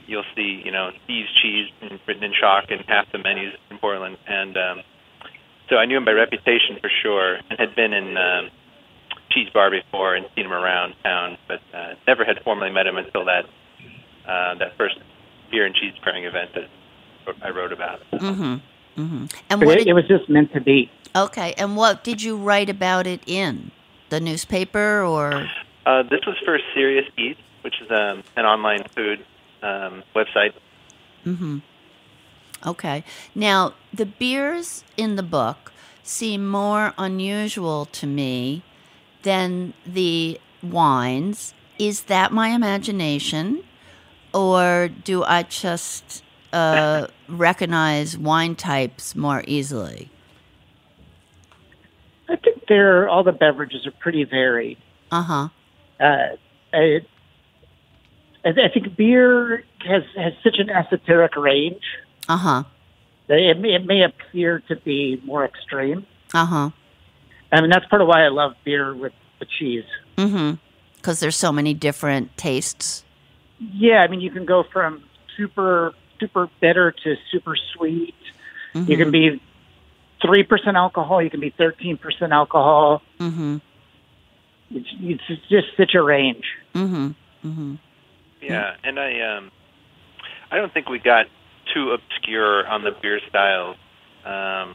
you'll 0.06 0.24
see, 0.36 0.60
you 0.64 0.70
know, 0.70 0.90
Steve's 1.04 1.32
cheese 1.42 1.70
in- 1.80 1.98
written 2.06 2.22
in 2.24 2.32
chalk 2.38 2.70
in 2.70 2.80
half 2.80 3.10
the 3.12 3.18
menus 3.18 3.54
in 3.70 3.78
Portland, 3.78 4.18
and 4.26 4.56
um, 4.56 4.82
so 5.70 5.76
I 5.76 5.86
knew 5.86 5.96
him 5.96 6.04
by 6.04 6.12
reputation 6.12 6.76
for 6.80 6.90
sure, 7.02 7.38
and 7.48 7.58
had 7.58 7.74
been 7.74 7.94
in 7.94 8.16
um, 8.18 8.50
Cheese 9.30 9.48
Bar 9.54 9.70
before 9.70 10.14
and 10.14 10.26
seen 10.36 10.44
him 10.44 10.52
around 10.52 10.94
town, 11.02 11.38
but 11.48 11.60
uh, 11.72 11.94
never 12.06 12.24
had 12.26 12.42
formally 12.44 12.70
met 12.70 12.86
him 12.86 12.98
until 12.98 13.24
that 13.24 13.46
uh, 14.26 14.54
that 14.56 14.76
first 14.76 14.98
beer 15.50 15.66
and 15.66 15.74
cheese 15.74 15.94
pairing 16.02 16.24
event 16.24 16.50
that 16.54 16.68
I 17.42 17.50
wrote 17.50 17.72
about. 17.72 18.00
Mm-hmm. 18.12 19.00
Mm-hmm. 19.00 19.26
And 19.50 19.62
what? 19.62 19.78
it, 19.78 19.86
it 19.86 19.92
was 19.92 20.06
just 20.06 20.28
meant 20.28 20.52
to 20.52 20.60
be. 20.60 20.90
okay. 21.16 21.54
And 21.58 21.76
what 21.76 22.04
did 22.04 22.22
you 22.22 22.36
write 22.36 22.70
about 22.70 23.06
it 23.06 23.22
in 23.26 23.70
the 24.10 24.20
newspaper 24.20 25.02
or? 25.02 25.48
Uh, 25.86 26.02
this 26.02 26.20
was 26.26 26.36
for 26.44 26.58
Serious 26.74 27.06
Eats, 27.18 27.40
which 27.62 27.80
is 27.80 27.90
um, 27.90 28.22
an 28.36 28.44
online 28.44 28.84
food 28.94 29.24
um, 29.62 30.02
website. 30.14 30.52
Mm-hmm. 31.26 31.58
Okay. 32.66 33.04
Now, 33.34 33.74
the 33.92 34.06
beers 34.06 34.84
in 34.96 35.16
the 35.16 35.22
book 35.22 35.72
seem 36.02 36.46
more 36.48 36.94
unusual 36.96 37.86
to 37.86 38.06
me 38.06 38.62
than 39.22 39.74
the 39.86 40.40
wines. 40.62 41.54
Is 41.78 42.04
that 42.04 42.32
my 42.32 42.48
imagination? 42.48 43.64
Or 44.34 44.88
do 45.04 45.22
I 45.24 45.44
just 45.44 46.22
uh, 46.52 47.06
recognize 47.28 48.18
wine 48.18 48.56
types 48.56 49.14
more 49.16 49.44
easily? 49.46 50.10
I 52.28 52.36
think 52.36 52.66
they're 52.68 53.08
all 53.08 53.22
the 53.22 53.32
beverages 53.32 53.86
are 53.86 53.92
pretty 53.92 54.24
varied. 54.24 54.78
Uh 55.12 55.22
huh. 55.22 55.48
Uh, 56.00 56.36
I, 56.72 57.00
I 58.44 58.68
think 58.72 58.96
beer 58.96 59.62
has 59.86 60.02
has 60.16 60.32
such 60.42 60.58
an 60.58 60.70
esoteric 60.70 61.36
range 61.36 61.82
Uh 62.28 62.36
huh. 62.36 62.62
it 63.28 63.58
may, 63.60 63.74
it 63.74 63.86
may 63.86 64.02
appear 64.02 64.60
to 64.68 64.76
be 64.76 65.20
more 65.24 65.44
extreme. 65.44 66.06
Uh 66.32 66.46
huh. 66.46 66.70
I 67.52 67.60
mean, 67.60 67.70
that's 67.70 67.86
part 67.86 68.02
of 68.02 68.08
why 68.08 68.24
I 68.24 68.28
love 68.28 68.54
beer 68.64 68.94
with 68.94 69.12
the 69.38 69.46
cheese. 69.46 69.84
Mm 70.16 70.30
hmm. 70.30 70.50
Because 70.96 71.20
there's 71.20 71.36
so 71.36 71.52
many 71.52 71.74
different 71.74 72.34
tastes. 72.36 73.03
Yeah, 73.72 74.02
I 74.02 74.08
mean, 74.08 74.20
you 74.20 74.30
can 74.30 74.44
go 74.44 74.62
from 74.72 75.02
super 75.36 75.94
super 76.20 76.48
bitter 76.60 76.92
to 76.92 77.16
super 77.30 77.56
sweet. 77.56 78.14
Mm-hmm. 78.74 78.90
You 78.90 78.96
can 78.96 79.10
be 79.10 79.40
three 80.22 80.42
percent 80.42 80.76
alcohol. 80.76 81.22
You 81.22 81.30
can 81.30 81.40
be 81.40 81.50
thirteen 81.50 81.96
percent 81.96 82.32
alcohol. 82.32 83.02
Mm-hmm. 83.18 83.58
It's, 84.70 84.88
it's 85.00 85.48
just 85.48 85.68
such 85.76 85.94
a 85.94 86.02
range. 86.02 86.44
Mm-hmm. 86.74 87.08
Mm-hmm. 87.48 87.74
Yeah, 88.42 88.74
and 88.82 88.98
I 88.98 89.20
um, 89.36 89.50
I 90.50 90.56
don't 90.56 90.72
think 90.72 90.88
we 90.88 90.98
got 90.98 91.26
too 91.72 91.92
obscure 91.92 92.66
on 92.66 92.82
the 92.82 92.90
beer 92.90 93.20
styles. 93.28 93.76
Um, 94.24 94.74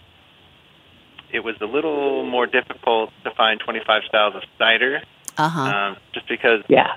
it 1.31 1.41
was 1.41 1.55
a 1.61 1.65
little 1.65 2.25
more 2.25 2.47
difficult 2.47 3.11
to 3.23 3.31
find 3.31 3.59
25 3.59 4.03
styles 4.07 4.35
of 4.35 4.41
cider, 4.57 5.01
Uh 5.37 5.49
huh. 5.49 5.61
um, 5.61 5.97
just 6.13 6.27
because 6.27 6.63
Yeah. 6.67 6.95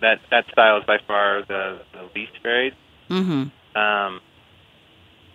That 0.00 0.20
that 0.30 0.44
style 0.52 0.78
is 0.78 0.84
by 0.84 0.98
far 1.06 1.42
the, 1.46 1.80
the 1.92 2.08
least 2.14 2.32
varied. 2.42 2.74
Mm-hmm. 3.10 3.78
Um, 3.78 4.20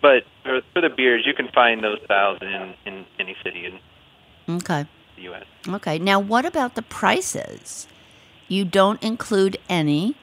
but 0.02 0.24
for, 0.44 0.62
for 0.74 0.82
the 0.82 0.90
beers, 0.90 1.24
you 1.26 1.34
can 1.34 1.48
find 1.50 1.84
those 1.84 2.00
styles 2.06 2.40
in, 2.42 2.74
in 2.86 3.06
any 3.20 3.36
city 3.44 3.66
in 3.66 4.56
Okay. 4.56 4.86
the 5.16 5.22
U.S. 5.24 5.44
Okay. 5.68 5.98
Now, 6.00 6.20
what 6.20 6.46
about 6.46 6.76
the 6.76 6.82
prices? 6.82 7.88
You 8.48 8.66
don't 8.66 9.02
include 9.02 9.58
any. 9.70 10.16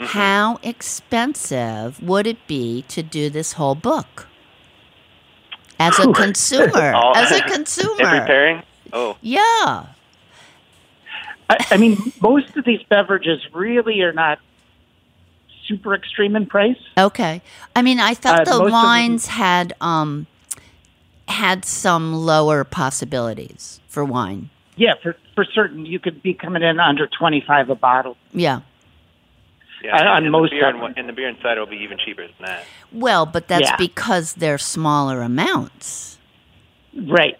How 0.00 0.60
expensive 0.62 2.00
would 2.02 2.26
it 2.26 2.46
be 2.46 2.82
to 2.88 3.02
do 3.02 3.30
this 3.30 3.54
whole 3.54 3.74
book? 3.74 4.28
As 5.80 5.98
a 5.98 6.12
consumer, 6.12 6.92
All- 6.94 7.16
as 7.16 7.32
a 7.32 7.36
Every 7.42 7.50
consumer, 7.50 8.26
pairing? 8.26 8.62
Oh, 8.92 9.16
yeah. 9.20 9.86
I, 11.48 11.56
I 11.72 11.76
mean, 11.78 12.12
most 12.20 12.56
of 12.56 12.64
these 12.64 12.82
beverages 12.84 13.40
really 13.52 14.00
are 14.02 14.12
not 14.12 14.38
super 15.66 15.94
extreme 15.94 16.36
in 16.36 16.46
price. 16.46 16.78
Okay. 16.96 17.42
I 17.76 17.82
mean, 17.82 18.00
I 18.00 18.14
thought 18.14 18.40
Uh, 18.40 18.44
the 18.44 18.50
most 18.50 18.60
of 18.60 18.64
them- 18.66 18.72
wines 18.72 19.26
had 19.26 19.74
um 19.80 20.26
had 21.28 21.64
some 21.64 22.14
lower 22.14 22.64
possibilities 22.64 23.80
for 23.88 24.04
wine. 24.04 24.48
Yeah, 24.76 24.94
for 25.02 25.16
for 25.34 25.44
certain, 25.44 25.84
you 25.86 25.98
could 25.98 26.22
be 26.22 26.32
coming 26.34 26.62
in 26.62 26.80
under 26.80 27.06
twenty 27.06 27.40
five 27.46 27.68
a 27.70 27.74
bottle. 27.74 28.16
Yeah. 28.32 28.60
yeah. 29.82 29.98
On- 30.00 30.06
on 30.06 30.22
and 30.24 30.32
most 30.32 30.50
the 30.50 30.56
beer 30.56 30.68
of 30.74 30.82
and, 30.82 30.98
and 30.98 31.08
the 31.08 31.12
beer 31.12 31.28
and 31.28 31.36
cider 31.42 31.60
will 31.60 31.66
be 31.66 31.76
even 31.78 31.98
cheaper 31.98 32.22
than 32.26 32.46
that. 32.46 32.64
Well, 32.92 33.26
but 33.26 33.48
that's 33.48 33.70
Yeah. 33.70 33.76
because 33.76 34.34
they're 34.34 34.58
smaller 34.58 35.20
amounts. 35.22 36.18
Right. 36.94 37.38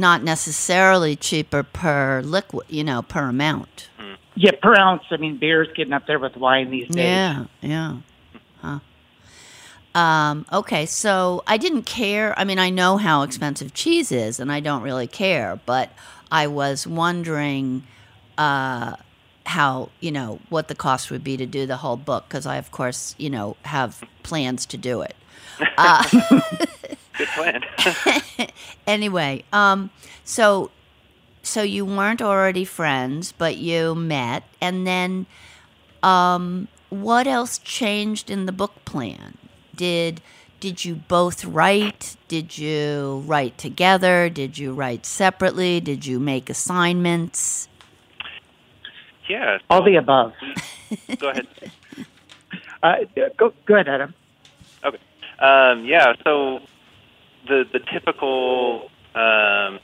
Not 0.00 0.22
necessarily 0.22 1.14
cheaper 1.14 1.62
per 1.62 2.22
liquid, 2.22 2.66
you 2.68 2.82
know, 2.82 3.02
per 3.02 3.28
amount. 3.28 3.88
Yeah, 4.34 4.52
per 4.62 4.74
ounce. 4.74 5.02
I 5.10 5.16
mean, 5.18 5.36
beer's 5.36 5.68
getting 5.74 5.92
up 5.92 6.06
there 6.06 6.18
with 6.18 6.36
wine 6.36 6.70
these 6.70 6.88
days. 6.88 7.04
Yeah, 7.04 7.44
yeah. 7.60 7.96
Huh. 8.62 8.78
Um, 9.94 10.46
okay, 10.52 10.86
so 10.86 11.42
I 11.46 11.56
didn't 11.56 11.82
care. 11.82 12.38
I 12.38 12.44
mean, 12.44 12.58
I 12.58 12.70
know 12.70 12.96
how 12.96 13.22
expensive 13.22 13.74
cheese 13.74 14.12
is, 14.12 14.40
and 14.40 14.50
I 14.50 14.60
don't 14.60 14.82
really 14.82 15.08
care, 15.08 15.60
but 15.66 15.90
I 16.30 16.46
was 16.46 16.86
wondering 16.86 17.82
uh, 18.38 18.96
how, 19.44 19.90
you 19.98 20.12
know, 20.12 20.38
what 20.48 20.68
the 20.68 20.74
cost 20.74 21.10
would 21.10 21.24
be 21.24 21.36
to 21.36 21.46
do 21.46 21.66
the 21.66 21.78
whole 21.78 21.96
book, 21.96 22.24
because 22.28 22.46
I, 22.46 22.56
of 22.56 22.70
course, 22.70 23.16
you 23.18 23.30
know, 23.30 23.56
have 23.62 24.02
plans 24.22 24.64
to 24.66 24.76
do 24.76 25.02
it. 25.02 25.16
Uh, 25.76 26.04
Good 27.20 27.28
plan. 27.28 27.62
anyway, 28.86 29.44
um, 29.52 29.90
so 30.24 30.70
so 31.42 31.60
you 31.60 31.84
weren't 31.84 32.22
already 32.22 32.64
friends, 32.64 33.32
but 33.36 33.58
you 33.58 33.94
met, 33.94 34.44
and 34.58 34.86
then 34.86 35.26
um, 36.02 36.68
what 36.88 37.26
else 37.26 37.58
changed 37.58 38.30
in 38.30 38.46
the 38.46 38.52
book 38.52 38.72
plan? 38.86 39.36
Did 39.76 40.22
did 40.60 40.86
you 40.86 40.94
both 40.94 41.44
write? 41.44 42.16
Did 42.26 42.56
you 42.56 43.22
write 43.26 43.58
together? 43.58 44.30
Did 44.30 44.56
you 44.56 44.72
write 44.72 45.04
separately? 45.04 45.78
Did 45.80 46.06
you 46.06 46.18
make 46.18 46.48
assignments? 46.48 47.68
yeah. 49.28 49.58
All 49.68 49.84
the 49.84 49.96
above. 49.96 50.32
Go 51.18 51.28
ahead. 51.28 51.46
Uh, 52.82 52.96
go, 53.36 53.52
go 53.66 53.74
ahead, 53.74 53.88
Adam. 53.88 54.14
Okay. 54.82 54.96
Um, 55.38 55.84
yeah. 55.84 56.14
So 56.24 56.60
the 57.50 57.64
the 57.72 57.80
typical 57.92 58.88
um, 59.14 59.78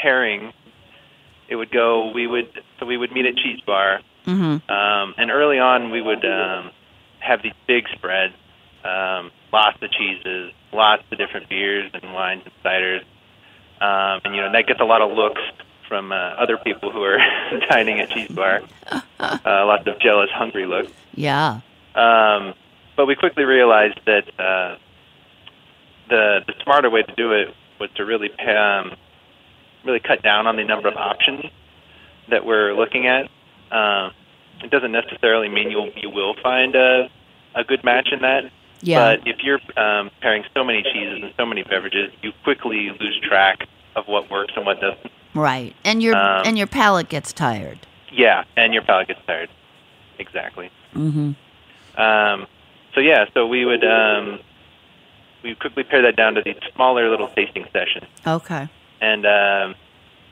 pairing, 0.00 0.52
it 1.48 1.56
would 1.56 1.70
go. 1.72 2.12
We 2.12 2.26
would 2.26 2.48
so 2.78 2.86
we 2.86 2.96
would 2.96 3.10
meet 3.12 3.26
at 3.26 3.34
Cheese 3.36 3.60
Bar, 3.66 4.00
Mm-hmm. 4.26 4.70
um, 4.70 5.14
and 5.16 5.30
early 5.30 5.58
on 5.58 5.90
we 5.90 6.00
would 6.02 6.24
um, 6.24 6.70
have 7.20 7.42
these 7.42 7.54
big 7.66 7.84
spreads, 7.92 8.34
um, 8.84 9.30
lots 9.52 9.78
of 9.82 9.90
cheeses, 9.90 10.52
lots 10.72 11.02
of 11.10 11.18
different 11.18 11.48
beers 11.48 11.90
and 11.94 12.12
wines 12.12 12.42
and 12.44 12.54
ciders, 12.62 13.00
um, 13.80 14.20
and 14.24 14.34
you 14.36 14.42
know 14.42 14.52
that 14.52 14.66
gets 14.66 14.80
a 14.80 14.84
lot 14.84 15.00
of 15.02 15.10
looks 15.16 15.40
from 15.88 16.12
uh, 16.12 16.14
other 16.14 16.56
people 16.58 16.92
who 16.92 17.02
are 17.02 17.18
dining 17.70 17.98
at 18.00 18.10
Cheese 18.10 18.28
Bar. 18.30 18.62
Uh, 19.20 19.66
lots 19.66 19.86
of 19.86 20.00
jealous, 20.00 20.30
hungry 20.32 20.64
looks. 20.64 20.90
Yeah. 21.14 21.60
Um, 21.94 22.54
but 22.96 23.04
we 23.06 23.14
quickly 23.14 23.44
realized 23.44 24.00
that 24.06 24.24
uh, 24.40 24.76
the 26.10 26.40
the 26.46 26.54
smarter 26.62 26.90
way 26.90 27.02
to 27.02 27.14
do 27.14 27.32
it 27.32 27.54
was 27.78 27.90
to 27.96 28.04
really 28.04 28.30
um, 28.40 28.92
really 29.84 30.00
cut 30.00 30.22
down 30.22 30.46
on 30.46 30.56
the 30.56 30.64
number 30.64 30.88
of 30.88 30.96
options 30.96 31.44
that 32.28 32.44
we're 32.44 32.74
looking 32.74 33.06
at. 33.06 33.30
Um, 33.72 34.12
it 34.62 34.70
doesn't 34.70 34.92
necessarily 34.92 35.48
mean 35.48 35.70
you'll 35.70 35.90
you 35.96 36.10
will 36.10 36.34
find 36.42 36.74
a 36.74 37.08
a 37.54 37.64
good 37.64 37.82
match 37.84 38.08
in 38.12 38.20
that. 38.20 38.50
Yeah. 38.82 39.16
But 39.16 39.28
if 39.28 39.38
you're 39.42 39.60
um, 39.76 40.10
pairing 40.20 40.44
so 40.54 40.64
many 40.64 40.82
cheeses 40.82 41.22
and 41.22 41.34
so 41.36 41.44
many 41.44 41.62
beverages, 41.62 42.12
you 42.22 42.32
quickly 42.44 42.90
lose 42.98 43.20
track 43.22 43.66
of 43.94 44.06
what 44.06 44.30
works 44.30 44.54
and 44.56 44.64
what 44.64 44.80
doesn't. 44.80 45.12
Right. 45.34 45.74
And 45.84 46.02
your 46.02 46.16
Um, 46.16 46.42
and 46.46 46.58
your 46.58 46.66
palate 46.66 47.08
gets 47.08 47.32
tired. 47.32 47.78
Yeah, 48.12 48.44
and 48.56 48.72
your 48.74 48.82
palate 48.82 49.08
gets 49.08 49.20
tired. 49.26 49.50
Exactly. 50.18 50.70
Mm-hmm. 50.94 52.00
Um, 52.00 52.46
so 52.94 53.00
yeah, 53.00 53.26
so 53.34 53.46
we 53.46 53.64
would 53.64 53.84
um, 53.84 54.40
we 55.42 55.54
quickly 55.54 55.84
pare 55.84 56.02
that 56.02 56.16
down 56.16 56.34
to 56.34 56.42
these 56.42 56.56
smaller 56.74 57.08
little 57.10 57.28
tasting 57.28 57.64
sessions, 57.72 58.06
Okay. 58.26 58.68
and 59.00 59.26
um, 59.26 59.74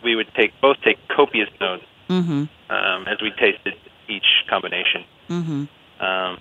we 0.03 0.15
would 0.17 0.33
take 0.35 0.53
both 0.61 0.81
take 0.83 0.99
copious 1.09 1.49
notes 1.61 1.85
Mm-hmm. 2.09 2.45
um, 2.73 3.07
as 3.07 3.21
we 3.21 3.31
tasted 3.33 3.75
each 4.09 4.25
combination. 4.49 5.05
Mm-hmm. 5.29 5.65
Um, 6.05 6.39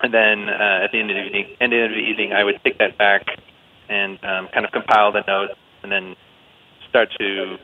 and 0.00 0.14
then 0.14 0.48
uh, 0.48 0.84
at 0.84 0.92
the 0.92 1.00
end 1.00 1.10
of 1.10 1.16
the 1.16 1.24
evening, 1.26 1.56
end 1.60 1.72
of 1.74 1.90
the 1.90 1.96
evening, 1.96 2.32
I 2.32 2.44
would 2.44 2.58
take 2.64 2.78
that 2.78 2.96
back 2.96 3.26
and 3.90 4.22
um, 4.24 4.48
kind 4.48 4.64
of 4.64 4.72
compile 4.72 5.12
the 5.12 5.22
notes, 5.26 5.54
and 5.82 5.90
then 5.92 6.16
start 6.88 7.10
to, 7.18 7.58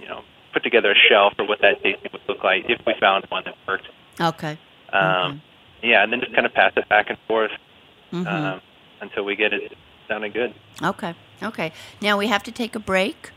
you 0.00 0.08
know, 0.08 0.22
put 0.52 0.62
together 0.62 0.92
a 0.92 0.94
shell 0.94 1.30
for 1.36 1.44
what 1.44 1.60
that 1.62 1.82
tasting 1.82 2.10
would 2.12 2.22
look 2.28 2.42
like 2.44 2.64
if 2.68 2.80
we 2.86 2.94
found 3.00 3.26
one 3.28 3.42
that 3.44 3.56
worked. 3.68 3.88
Okay. 4.20 4.58
Um, 4.92 5.42
Yeah, 5.82 6.02
and 6.02 6.10
then 6.12 6.20
just 6.20 6.32
kind 6.34 6.46
of 6.46 6.54
pass 6.54 6.72
it 6.76 6.88
back 6.88 7.10
and 7.10 7.18
forth 7.26 7.50
Mm-hmm. 8.12 8.26
um, 8.28 8.60
until 9.04 9.24
we 9.24 9.36
get 9.36 9.52
it 9.52 9.76
sounding 10.08 10.32
good. 10.32 10.54
Okay. 10.82 11.14
Okay. 11.42 11.72
Now 12.00 12.18
we 12.18 12.26
have 12.26 12.42
to 12.44 12.52
take 12.52 12.74
a 12.74 12.80
break. 12.80 13.30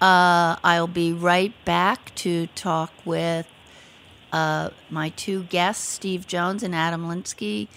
Uh, 0.00 0.56
I'll 0.64 0.86
be 0.86 1.12
right 1.12 1.54
back 1.64 2.14
to 2.16 2.48
talk 2.48 2.92
with 3.04 3.46
uh, 4.32 4.70
my 4.90 5.10
two 5.10 5.44
guests, 5.44 5.86
Steve 5.88 6.26
Jones 6.26 6.62
and 6.62 6.74
Adam 6.74 7.08
Lindsley, 7.08 7.68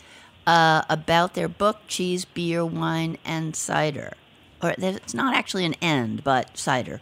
uh, 0.48 0.84
about 0.90 1.34
their 1.36 1.48
book, 1.48 1.78
Cheese, 1.88 2.26
Beer, 2.26 2.66
Wine, 2.66 3.18
and 3.24 3.56
Cider. 3.56 4.14
Or 4.62 4.74
it's 4.78 5.14
not 5.14 5.36
actually 5.36 5.66
an 5.66 5.76
end, 5.82 6.24
but 6.24 6.58
cider. 6.58 7.02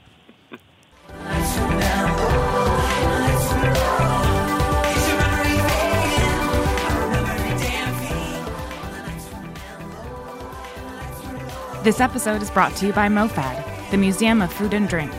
This 11.83 11.99
episode 11.99 12.41
is 12.41 12.49
brought 12.49 12.73
to 12.77 12.85
you 12.85 12.93
by 12.93 13.09
MoFad, 13.09 13.91
the 13.91 13.97
Museum 13.97 14.41
of 14.41 14.53
Food 14.53 14.73
and 14.73 14.87
Drink. 14.87 15.11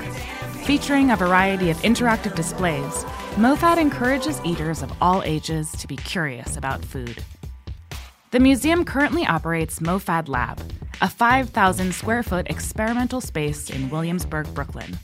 Featuring 0.65 1.11
a 1.11 1.17
variety 1.17 1.69
of 1.69 1.77
interactive 1.83 2.35
displays, 2.35 3.05
MoFad 3.35 3.77
encourages 3.77 4.41
eaters 4.47 4.81
of 4.81 4.91
all 4.99 5.23
ages 5.25 5.71
to 5.73 5.87
be 5.87 5.97
curious 5.97 6.57
about 6.57 6.83
food. 6.83 7.23
The 8.31 8.41
museum 8.41 8.87
currently 8.87 9.27
operates 9.27 9.81
MoFad 9.81 10.27
Lab, 10.31 10.59
a 11.03 11.09
5,000 11.11 11.95
square 11.95 12.23
foot 12.23 12.49
experimental 12.49 13.21
space 13.21 13.69
in 13.69 13.91
Williamsburg, 13.91 14.47
Brooklyn, 14.55 14.99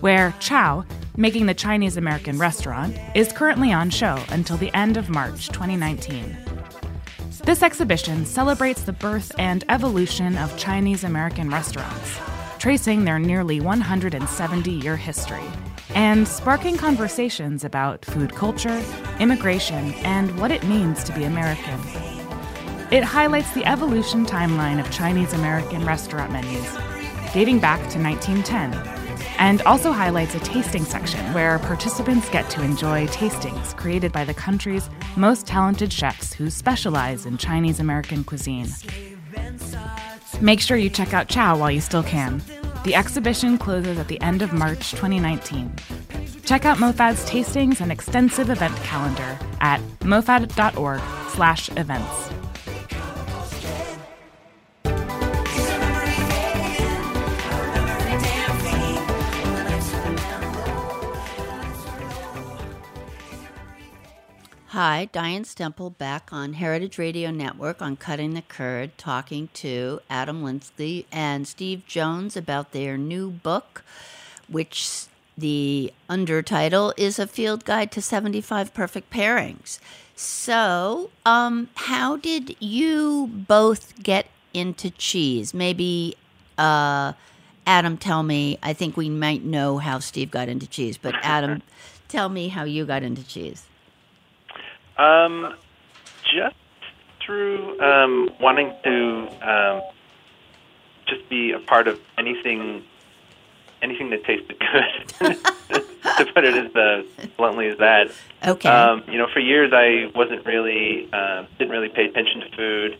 where 0.00 0.34
Chow, 0.38 0.84
making 1.16 1.46
the 1.46 1.54
Chinese 1.54 1.96
American 1.96 2.38
restaurant, 2.38 2.94
is 3.14 3.32
currently 3.32 3.72
on 3.72 3.88
show 3.88 4.22
until 4.28 4.58
the 4.58 4.74
end 4.76 4.98
of 4.98 5.08
March 5.08 5.48
2019. 5.48 6.45
This 7.46 7.62
exhibition 7.62 8.26
celebrates 8.26 8.82
the 8.82 8.92
birth 8.92 9.30
and 9.38 9.64
evolution 9.68 10.36
of 10.36 10.58
Chinese 10.58 11.04
American 11.04 11.48
restaurants, 11.48 12.18
tracing 12.58 13.04
their 13.04 13.20
nearly 13.20 13.60
170 13.60 14.68
year 14.72 14.96
history, 14.96 15.44
and 15.94 16.26
sparking 16.26 16.76
conversations 16.76 17.62
about 17.62 18.04
food 18.04 18.34
culture, 18.34 18.82
immigration, 19.20 19.94
and 20.02 20.36
what 20.40 20.50
it 20.50 20.64
means 20.64 21.04
to 21.04 21.12
be 21.12 21.22
American. 21.22 21.78
It 22.90 23.04
highlights 23.04 23.54
the 23.54 23.64
evolution 23.64 24.26
timeline 24.26 24.80
of 24.80 24.90
Chinese 24.90 25.32
American 25.32 25.86
restaurant 25.86 26.32
menus, 26.32 26.76
dating 27.32 27.60
back 27.60 27.78
to 27.90 28.02
1910, 28.02 28.95
and 29.38 29.62
also 29.62 29.92
highlights 29.92 30.34
a 30.34 30.40
tasting 30.40 30.84
section 30.84 31.32
where 31.32 31.58
participants 31.58 32.28
get 32.30 32.48
to 32.50 32.62
enjoy 32.62 33.06
tastings 33.08 33.76
created 33.76 34.12
by 34.12 34.24
the 34.24 34.34
country's 34.34 34.88
most 35.16 35.46
talented 35.46 35.92
chefs 35.92 36.32
who 36.32 36.50
specialize 36.50 37.26
in 37.26 37.38
Chinese 37.38 37.80
American 37.80 38.22
cuisine. 38.24 38.68
Make 40.40 40.60
sure 40.60 40.76
you 40.76 40.90
check 40.90 41.14
out 41.14 41.28
Chow 41.28 41.56
while 41.56 41.70
you 41.70 41.80
still 41.80 42.02
can. 42.02 42.42
The 42.84 42.94
exhibition 42.94 43.56
closes 43.58 43.98
at 43.98 44.08
the 44.08 44.20
end 44.20 44.42
of 44.42 44.52
March 44.52 44.90
2019. 44.92 45.74
Check 46.44 46.64
out 46.64 46.78
MoFad's 46.78 47.28
tastings 47.28 47.80
and 47.80 47.90
extensive 47.90 48.50
event 48.50 48.76
calendar 48.76 49.36
at 49.60 49.80
mofad.org/events. 50.00 52.35
Hi, 64.76 65.08
Diane 65.10 65.44
Stemple 65.44 65.96
back 65.96 66.34
on 66.34 66.52
Heritage 66.52 66.98
Radio 66.98 67.30
Network 67.30 67.80
on 67.80 67.96
Cutting 67.96 68.34
the 68.34 68.42
Curd, 68.42 68.98
talking 68.98 69.48
to 69.54 70.00
Adam 70.10 70.42
Lindsley 70.42 71.06
and 71.10 71.48
Steve 71.48 71.86
Jones 71.86 72.36
about 72.36 72.72
their 72.72 72.98
new 72.98 73.30
book, 73.30 73.82
which 74.48 75.06
the 75.38 75.94
undertitle 76.10 76.92
is 76.98 77.18
A 77.18 77.26
Field 77.26 77.64
Guide 77.64 77.90
to 77.92 78.02
75 78.02 78.74
Perfect 78.74 79.10
Pairings. 79.10 79.78
So, 80.14 81.08
um, 81.24 81.70
how 81.76 82.18
did 82.18 82.54
you 82.60 83.30
both 83.32 84.02
get 84.02 84.26
into 84.52 84.90
cheese? 84.90 85.54
Maybe, 85.54 86.16
uh, 86.58 87.14
Adam, 87.66 87.96
tell 87.96 88.22
me. 88.22 88.58
I 88.62 88.74
think 88.74 88.94
we 88.98 89.08
might 89.08 89.42
know 89.42 89.78
how 89.78 90.00
Steve 90.00 90.30
got 90.30 90.50
into 90.50 90.66
cheese, 90.66 90.98
but 90.98 91.14
Adam, 91.22 91.62
tell 92.08 92.28
me 92.28 92.48
how 92.48 92.64
you 92.64 92.84
got 92.84 93.02
into 93.02 93.26
cheese. 93.26 93.64
Um, 94.98 95.54
just 96.22 96.56
through 97.24 97.78
um, 97.80 98.30
wanting 98.40 98.72
to 98.84 99.28
um, 99.42 99.82
just 101.06 101.28
be 101.28 101.52
a 101.52 101.58
part 101.58 101.88
of 101.88 102.00
anything 102.18 102.84
anything 103.82 104.10
that 104.10 104.24
tasted 104.24 104.58
good. 105.18 105.38
to 106.16 106.32
put 106.32 106.44
it 106.44 106.54
as 106.54 106.74
uh, 106.74 107.02
bluntly 107.36 107.68
as 107.68 107.78
that. 107.78 108.10
Okay. 108.46 108.68
Um, 108.68 109.02
you 109.08 109.18
know, 109.18 109.26
for 109.32 109.40
years 109.40 109.72
I 109.74 110.10
wasn't 110.14 110.46
really 110.46 111.08
uh, 111.12 111.44
didn't 111.58 111.70
really 111.70 111.88
pay 111.88 112.06
attention 112.06 112.40
to 112.40 112.56
food. 112.56 112.92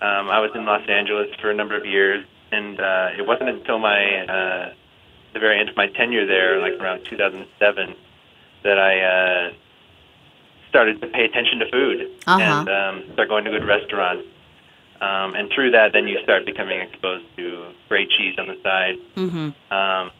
Um, 0.00 0.28
I 0.28 0.40
was 0.40 0.50
in 0.54 0.64
Los 0.64 0.86
Angeles 0.88 1.28
for 1.40 1.50
a 1.50 1.54
number 1.54 1.76
of 1.76 1.86
years, 1.86 2.24
and 2.52 2.78
uh, 2.78 3.10
it 3.16 3.26
wasn't 3.26 3.48
until 3.50 3.78
my 3.78 4.26
uh, 4.26 4.72
the 5.32 5.40
very 5.40 5.58
end 5.58 5.68
of 5.68 5.76
my 5.76 5.86
tenure 5.88 6.26
there, 6.26 6.60
like 6.60 6.74
around 6.74 7.04
2007, 7.04 7.94
that 8.62 8.78
I 8.78 9.00
uh, 9.00 9.52
started 10.74 11.00
to 11.00 11.06
pay 11.06 11.24
attention 11.24 11.60
to 11.60 11.70
food 11.70 12.10
Uh-huh. 12.26 12.40
and 12.42 12.68
um, 12.68 13.12
start 13.12 13.28
going 13.28 13.44
to 13.44 13.50
good 13.50 13.64
restaurants. 13.64 14.26
Um, 15.00 15.34
and 15.36 15.48
through 15.54 15.70
that, 15.70 15.92
then 15.92 16.08
you 16.08 16.18
start 16.24 16.44
becoming 16.46 16.80
exposed 16.80 17.24
to 17.36 17.66
great 17.88 18.10
cheese 18.10 18.34
on 18.38 18.48
the 18.48 18.58
side. 18.60 18.96
mm-hmm. 19.14 19.50
Um, 19.72 20.10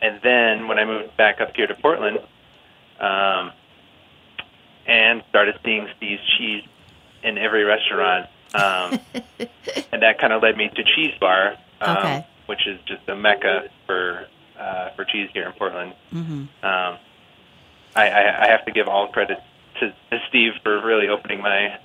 and 0.00 0.18
then 0.22 0.66
when 0.68 0.78
I 0.78 0.84
moved 0.86 1.14
back 1.18 1.40
up 1.42 1.54
here 1.54 1.66
to 1.66 1.74
Portland, 1.74 2.18
um, 3.00 3.52
and 4.86 5.22
started 5.28 5.58
seeing 5.64 5.88
Steve's 5.96 6.22
cheese 6.38 6.64
in 7.22 7.36
every 7.36 7.64
restaurant, 7.64 8.28
um, 8.54 8.98
and 9.92 10.02
that 10.02 10.18
kind 10.18 10.32
of 10.32 10.42
led 10.42 10.56
me 10.56 10.70
to 10.74 10.84
Cheese 10.84 11.14
Bar, 11.20 11.56
um, 11.82 11.96
Okay. 11.98 12.26
which 12.46 12.66
is 12.66 12.78
just 12.86 13.06
a 13.08 13.16
mecca 13.16 13.68
for 13.86 14.26
uh, 14.58 14.90
for 14.96 15.04
cheese 15.04 15.28
here 15.34 15.44
in 15.46 15.52
Portland. 15.52 15.92
Mm-hmm. 16.14 16.40
Um, 16.64 16.98
I, 17.94 18.08
I, 18.10 18.44
I 18.44 18.48
have 18.48 18.64
to 18.66 18.72
give 18.72 18.88
all 18.88 19.08
credit 19.08 19.38
to, 19.80 19.90
to 20.10 20.18
Steve 20.28 20.52
for 20.62 20.80
really 20.84 21.08
opening 21.08 21.40
my 21.40 21.78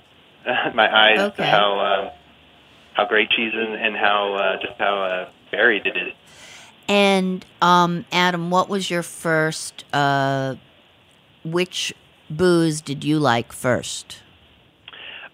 my 0.74 0.94
eyes 0.94 1.18
Okay. 1.18 1.36
to 1.36 1.46
how 1.46 1.78
um, 1.80 2.10
how 2.94 3.06
great 3.06 3.30
cheese 3.30 3.52
is 3.54 3.68
and 3.78 3.96
how 3.96 4.34
uh, 4.34 4.56
just 4.60 4.78
how 4.78 5.02
uh, 5.02 5.28
varied 5.50 5.86
it 5.86 5.96
is. 5.96 6.12
And 6.88 7.44
um, 7.62 8.04
Adam, 8.12 8.50
what 8.50 8.68
was 8.68 8.90
your 8.90 9.02
first? 9.02 9.84
Uh, 9.94 10.56
which 11.44 11.94
booze 12.28 12.80
did 12.80 13.04
you 13.04 13.18
like 13.18 13.52
first? 13.52 14.20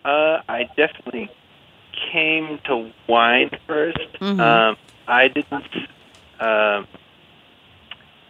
Uh, 0.05 0.41
I 0.49 0.69
definitely 0.77 1.31
came 2.13 2.59
to 2.65 2.91
wine 3.09 3.51
1st 3.69 4.19
Mhm. 4.21 4.41
Um, 4.41 4.77
I 5.07 5.29
didn't. 5.29 5.75
Um, 6.41 6.87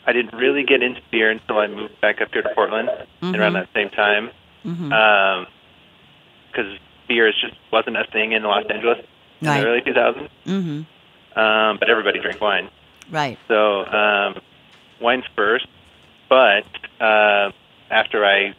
I 0.08 0.12
didn't 0.12 0.38
really 0.38 0.64
get 0.64 0.82
into 0.82 1.02
beer 1.10 1.30
until 1.30 1.58
I 1.58 1.66
moved 1.66 2.00
back 2.00 2.22
up 2.22 2.32
here 2.32 2.40
to 2.40 2.48
Portland 2.54 2.88
around 3.22 3.52
that 3.52 3.68
same 3.74 3.90
time. 3.90 4.30
Mm-hmm. 4.64 5.44
Because 6.50 6.78
beer 7.06 7.28
is 7.28 7.34
just 7.38 7.54
wasn't 7.70 7.98
a 7.98 8.04
thing 8.10 8.32
in 8.32 8.42
Los 8.42 8.64
Angeles 8.70 9.04
in 9.42 9.46
the 9.46 9.66
early 9.66 9.80
2000s. 9.82 10.28
mm-hmm. 10.46 11.38
Um, 11.38 11.76
but 11.78 11.90
everybody 11.90 12.20
drank 12.20 12.40
wine. 12.40 12.70
Right. 13.10 13.38
So 13.48 13.84
um, 13.84 14.40
wine's 14.98 15.24
first, 15.36 15.66
but 16.30 16.64
uh, 17.00 17.52
after 17.90 18.24
I 18.24 18.54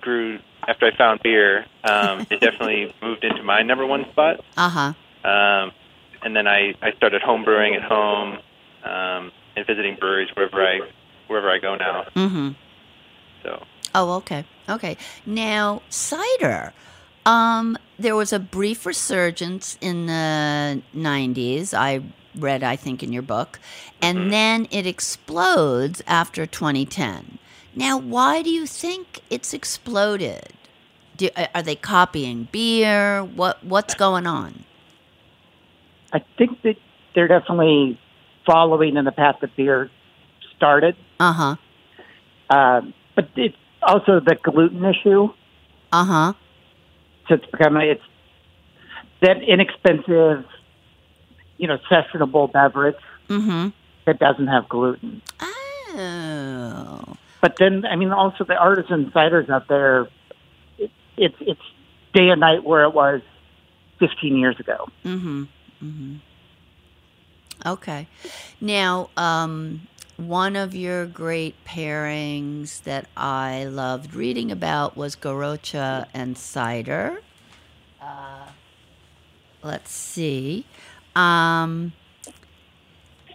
grew, 0.00 0.40
after 0.66 0.86
I 0.86 0.96
found 0.96 1.22
beer, 1.22 1.66
um, 1.84 2.26
it 2.30 2.40
definitely 2.40 2.92
moved 3.02 3.22
into 3.22 3.44
my 3.44 3.62
number 3.62 3.86
one 3.86 4.10
spot. 4.10 4.44
Uh 4.56 4.68
huh. 4.68 5.28
Um, 5.28 5.72
and 6.22 6.34
then 6.34 6.48
I, 6.48 6.74
I 6.82 6.92
started 6.96 7.22
home 7.22 7.44
brewing 7.44 7.74
at 7.76 7.82
home 7.82 8.38
um, 8.84 9.32
and 9.56 9.66
visiting 9.66 9.96
breweries 9.96 10.28
wherever 10.34 10.62
I 10.62 10.80
wherever 11.28 11.50
I 11.50 11.58
go 11.58 11.76
now. 11.76 12.04
Mm-hmm. 12.14 12.50
So 13.42 13.64
Oh, 13.94 14.12
okay. 14.16 14.44
Okay. 14.68 14.96
Now, 15.26 15.82
cider. 15.88 16.72
Um, 17.24 17.78
there 17.98 18.16
was 18.16 18.32
a 18.32 18.38
brief 18.38 18.84
resurgence 18.86 19.78
in 19.80 20.06
the 20.06 20.82
90s. 20.94 21.74
I 21.74 22.02
read, 22.34 22.62
I 22.62 22.76
think, 22.76 23.02
in 23.02 23.12
your 23.12 23.22
book. 23.22 23.60
And 24.00 24.32
then 24.32 24.66
it 24.70 24.86
explodes 24.86 26.02
after 26.06 26.46
2010. 26.46 27.38
Now, 27.74 27.96
why 27.96 28.42
do 28.42 28.50
you 28.50 28.66
think 28.66 29.20
it's 29.30 29.54
exploded? 29.54 30.52
Do, 31.16 31.28
are 31.54 31.62
they 31.62 31.76
copying 31.76 32.48
beer? 32.50 33.22
What 33.22 33.64
What's 33.64 33.94
going 33.94 34.26
on? 34.26 34.64
I 36.12 36.22
think 36.36 36.60
that 36.62 36.76
they're 37.14 37.28
definitely 37.28 37.98
following 38.46 38.96
in 38.96 39.04
the 39.04 39.12
path 39.12 39.36
that 39.40 39.54
beer 39.56 39.90
started. 40.56 40.96
Uh 41.20 41.32
huh. 41.32 41.56
Um, 42.56 42.94
but 43.14 43.28
it's 43.36 43.56
also 43.82 44.20
the 44.20 44.36
gluten 44.42 44.84
issue. 44.84 45.28
Uh 45.92 46.04
huh. 46.04 46.32
So 47.28 47.34
it's 47.34 47.46
become 47.46 47.76
it's 47.76 48.02
that 49.20 49.42
inexpensive, 49.42 50.44
you 51.58 51.68
know, 51.68 51.78
sessionable 51.90 52.52
beverage 52.52 52.96
Mm-hmm. 53.28 53.68
that 54.04 54.18
doesn't 54.18 54.48
have 54.48 54.68
gluten. 54.68 55.22
Oh. 55.40 57.16
But 57.40 57.56
then, 57.58 57.84
I 57.86 57.96
mean, 57.96 58.10
also 58.12 58.44
the 58.44 58.56
artisan 58.56 59.10
ciders 59.14 59.48
out 59.48 59.68
there, 59.68 60.08
it, 60.78 60.90
it's 61.16 61.36
it's 61.40 61.60
day 62.12 62.28
and 62.28 62.40
night 62.40 62.62
where 62.64 62.84
it 62.84 62.92
was 62.92 63.22
15 64.00 64.36
years 64.36 64.58
ago. 64.60 64.88
Mm-hmm. 65.04 65.44
Mm-hmm. 65.82 66.16
Okay. 67.64 68.08
Now, 68.60 69.10
um, 69.16 69.86
one 70.16 70.56
of 70.56 70.74
your 70.74 71.06
great 71.06 71.54
pairings 71.64 72.82
that 72.82 73.06
I 73.16 73.64
loved 73.64 74.14
reading 74.14 74.50
about 74.50 74.96
was 74.96 75.16
Garrotxa 75.16 76.06
and 76.12 76.36
cider. 76.36 77.22
Uh, 78.00 78.46
let's 79.62 79.90
see. 79.92 80.66
Um, 81.14 81.92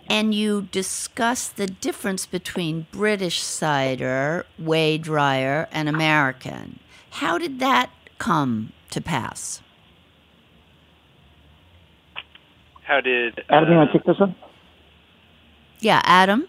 and 0.09 0.33
you 0.33 0.67
discuss 0.71 1.47
the 1.49 1.67
difference 1.67 2.25
between 2.25 2.87
British 2.91 3.41
cider, 3.41 4.45
way 4.57 4.97
drier, 4.97 5.67
and 5.71 5.89
American. 5.89 6.79
How 7.11 7.37
did 7.37 7.59
that 7.59 7.89
come 8.17 8.71
to 8.91 9.01
pass? 9.01 9.61
How 12.87 13.01
did 13.01 13.43
Adam, 13.49 13.69
you 13.69 13.75
uh, 13.75 13.77
want 13.79 13.91
to 13.91 13.97
take 13.97 14.05
this 14.07 14.19
one? 14.19 14.35
Yeah, 15.79 16.01
Adam? 16.05 16.47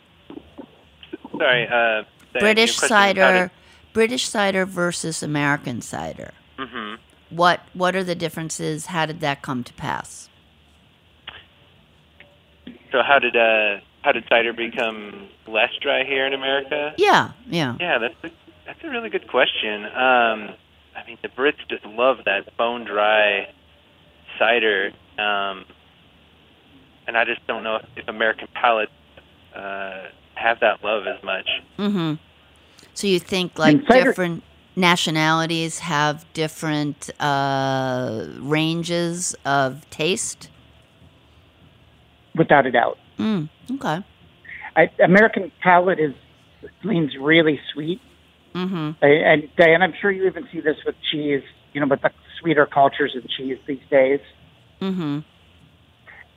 sorry 1.36 1.68
uh, 1.68 2.02
British 2.40 2.80
your 2.80 2.80
question 2.80 2.84
is 2.84 2.88
how 2.88 2.88
cider, 2.88 3.50
British 3.92 4.28
cider 4.28 4.64
versus 4.66 5.22
American 5.22 5.80
cider. 5.82 6.32
did- 6.56 6.68
mhm. 6.68 6.98
What 7.30 7.60
what 7.74 7.94
are 7.94 8.02
the 8.04 8.14
differences? 8.14 8.86
How 8.86 9.04
did 9.04 9.20
that 9.20 9.42
come 9.42 9.62
to 9.64 9.72
pass? 9.74 10.30
So 12.90 13.02
how 13.02 13.18
did 13.18 13.36
uh, 13.36 13.80
how 14.02 14.12
did 14.12 14.24
cider 14.30 14.52
become 14.54 15.28
less 15.46 15.70
dry 15.82 16.04
here 16.04 16.26
in 16.26 16.32
America? 16.32 16.94
Yeah, 16.96 17.32
yeah. 17.46 17.76
Yeah, 17.78 17.98
that's 17.98 18.14
a, 18.24 18.30
that's 18.64 18.82
a 18.82 18.88
really 18.88 19.10
good 19.10 19.28
question. 19.28 19.84
Um, 19.84 20.54
I 20.96 21.04
mean, 21.06 21.18
the 21.22 21.28
Brits 21.28 21.58
just 21.68 21.84
love 21.84 22.18
that 22.24 22.56
bone 22.56 22.84
dry 22.84 23.52
cider, 24.38 24.92
um, 25.18 25.64
and 27.08 27.16
I 27.16 27.24
just 27.24 27.44
don't 27.48 27.64
know 27.64 27.76
if, 27.76 27.86
if 27.96 28.08
American 28.08 28.46
palates 28.54 28.92
uh, 29.56 30.04
have 30.34 30.60
that 30.60 30.84
love 30.84 31.06
as 31.06 31.20
much. 31.24 31.48
Mm-hmm. 31.78 32.14
So 32.94 33.06
you 33.06 33.18
think 33.18 33.58
like 33.58 33.76
And 33.76 33.86
different 33.88 34.44
nationalities 34.76 35.80
have 35.80 36.24
different 36.34 37.10
uh, 37.20 38.26
ranges 38.38 39.34
of 39.44 39.88
taste? 39.90 40.50
Without 42.36 42.66
a 42.66 42.70
doubt. 42.70 42.98
Mm, 43.18 43.48
okay. 43.72 44.04
I, 44.76 44.90
American 45.02 45.50
palate 45.60 45.98
is 45.98 46.14
leans 46.84 47.16
really 47.18 47.58
sweet. 47.72 48.00
Mm-hmm. 48.54 48.90
I, 49.02 49.08
and 49.08 49.48
Diane, 49.56 49.82
I'm 49.82 49.94
sure 50.00 50.10
you 50.10 50.26
even 50.26 50.46
see 50.52 50.60
this 50.60 50.76
with 50.86 50.94
cheese. 51.10 51.42
You 51.72 51.80
know, 51.80 51.86
with 51.86 52.02
the 52.02 52.10
sweeter 52.40 52.66
cultures 52.66 53.14
in 53.14 53.22
cheese 53.36 53.58
these 53.66 53.80
days. 53.90 54.20
Mm-hmm. 54.80 55.20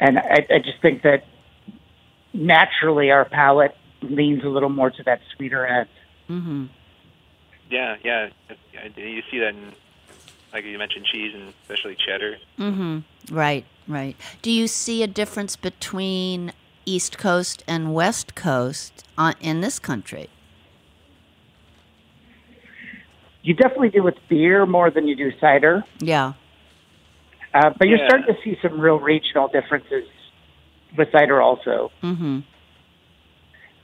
And 0.02 0.18
I, 0.18 0.46
I 0.50 0.58
just 0.58 0.82
think 0.82 1.04
that 1.04 1.26
naturally 2.34 3.12
our 3.12 3.24
palate 3.24 3.78
leans 4.02 4.44
a 4.44 4.50
little 4.50 4.70
more 4.70 4.90
to 4.90 5.04
that 5.04 5.22
sweeter 5.36 5.66
end. 5.66 5.88
Mm-hmm. 6.28 6.66
Yeah, 7.70 7.98
yeah, 8.04 8.30
yeah, 8.74 8.88
you 8.98 9.22
see 9.30 9.40
that 9.40 9.50
in, 9.50 9.74
like 10.52 10.66
you 10.66 10.78
mentioned, 10.78 11.06
cheese 11.06 11.34
and 11.36 11.54
especially 11.62 11.96
cheddar. 11.96 12.38
Mm-hmm. 12.58 13.34
Right, 13.34 13.64
right. 13.88 14.18
Do 14.42 14.52
you 14.52 14.68
see 14.68 15.04
a 15.04 15.08
difference 15.08 15.56
between 15.56 16.52
East 16.84 17.20
Coast 17.20 17.64
and 17.68 17.94
West 17.94 18.34
Coast 18.34 19.06
on, 19.18 19.36
in 19.40 19.62
this 19.62 19.78
country? 19.78 20.30
You 23.44 23.54
definitely 23.54 23.90
do 23.90 24.04
with 24.04 24.16
beer 24.28 24.66
more 24.66 24.90
than 24.90 25.08
you 25.08 25.16
do 25.16 25.32
cider. 25.40 25.84
Yeah. 26.00 26.34
Uh, 27.54 27.70
but 27.78 27.88
you're 27.88 27.98
Yeah. 28.00 28.08
starting 28.08 28.34
to 28.34 28.42
see 28.44 28.58
some 28.62 28.80
real 28.80 29.00
regional 29.00 29.48
differences 29.50 30.06
with 30.98 31.12
cider 31.12 31.42
also. 31.42 31.92
Mm-hmm. 32.02 32.40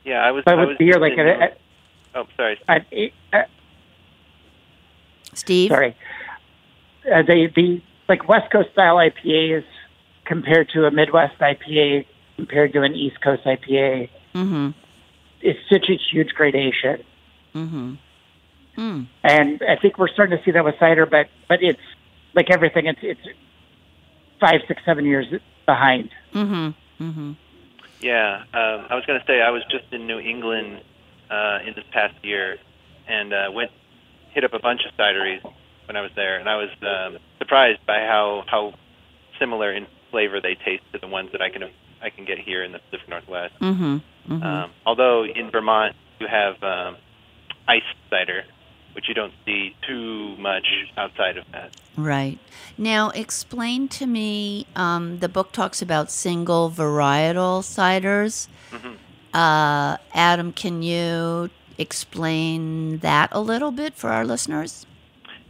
Yeah, 0.05 0.23
I 0.25 0.31
was. 0.31 0.43
But 0.45 0.53
I 0.55 0.59
with 0.61 0.69
was 0.69 0.77
beer, 0.77 0.99
like, 0.99 1.13
in- 1.17 1.27
uh, 1.27 1.47
oh, 2.15 2.27
sorry. 2.37 2.59
uh, 2.69 2.79
Steve? 5.33 5.69
sorry, 5.69 5.95
uh, 7.11 7.21
the 7.23 7.47
the 7.55 7.81
like 8.07 8.27
West 8.27 8.51
Coast 8.51 8.71
style 8.71 8.95
IPAs 8.95 9.63
compared 10.25 10.69
to 10.69 10.85
a 10.85 10.91
Midwest 10.91 11.37
IPA 11.39 12.05
compared 12.37 12.73
to 12.73 12.83
an 12.83 12.95
East 12.95 13.21
Coast 13.21 13.43
IPA. 13.43 14.09
Mm-hmm. 14.33 14.69
It's 15.41 15.59
such 15.69 15.89
a 15.89 15.97
huge 16.11 16.29
gradation. 16.33 17.03
Mm-hmm. 17.53 17.93
Mm. 18.77 19.07
And 19.23 19.61
I 19.67 19.75
think 19.75 19.97
we're 19.97 20.07
starting 20.09 20.37
to 20.37 20.43
see 20.43 20.51
that 20.51 20.63
with 20.63 20.75
cider, 20.79 21.05
but 21.05 21.27
but 21.49 21.61
it's 21.61 21.81
like 22.33 22.49
everything. 22.49 22.85
It's 22.87 22.99
it's 23.01 23.19
five, 24.39 24.61
six, 24.67 24.81
seven 24.85 25.05
years 25.05 25.27
behind. 25.65 26.09
Mm-hmm. 26.33 27.03
Mm-hmm. 27.03 27.31
Yeah, 27.99 28.43
um, 28.53 28.85
I 28.89 28.95
was 28.95 29.05
going 29.05 29.19
to 29.19 29.25
say 29.25 29.41
I 29.41 29.49
was 29.49 29.63
just 29.71 29.91
in 29.91 30.05
New 30.05 30.19
England 30.19 30.81
uh, 31.31 31.59
in 31.65 31.73
this 31.75 31.85
past 31.91 32.13
year, 32.23 32.57
and 33.07 33.33
uh, 33.33 33.49
went 33.51 33.71
hit 34.31 34.43
up 34.43 34.53
a 34.53 34.59
bunch 34.59 34.81
of 34.85 34.95
cideries 34.97 35.41
when 35.85 35.95
I 35.95 36.01
was 36.01 36.11
there, 36.15 36.37
and 36.39 36.47
I 36.47 36.57
was 36.57 36.69
um, 36.81 37.17
surprised 37.39 37.79
by 37.87 37.99
how 38.01 38.43
how 38.47 38.73
similar 39.39 39.71
in 39.71 39.87
flavor 40.11 40.39
they 40.41 40.55
taste 40.55 40.83
to 40.93 40.99
the 40.99 41.07
ones 41.07 41.29
that 41.31 41.41
I 41.41 41.49
can 41.49 41.63
I 42.01 42.09
can 42.09 42.25
get 42.25 42.37
here 42.37 42.63
in 42.63 42.71
the 42.71 42.79
Pacific 42.79 43.09
Northwest. 43.09 43.55
Mm-hmm. 43.59 44.33
Mm-hmm. 44.33 44.43
Um, 44.43 44.71
although 44.85 45.23
in 45.25 45.49
Vermont 45.51 45.95
you 46.19 46.27
have 46.27 46.61
um, 46.61 46.97
iced 47.67 47.85
cider, 48.09 48.43
which 48.97 49.07
you 49.07 49.13
don't 49.13 49.33
see 49.45 49.75
too 49.87 50.35
much 50.37 50.65
outside 50.97 51.37
of 51.37 51.45
that. 51.53 51.69
Right. 51.95 52.39
Now, 52.79 53.11
explain 53.11 53.87
to 53.89 54.07
me 54.07 54.65
um, 54.75 55.19
the 55.19 55.29
book 55.29 55.51
talks 55.51 55.83
about 55.83 56.09
single 56.11 56.69
varietal 56.71 57.61
ciders. 57.61 58.47
hmm 58.71 58.95
Uh, 59.33 59.97
Adam, 60.15 60.51
can 60.51 60.81
you 60.81 61.51
explain 61.77 62.97
that 62.99 63.29
a 63.31 63.39
little 63.39 63.71
bit 63.71 63.93
for 63.93 64.09
our 64.09 64.25
listeners? 64.25 64.87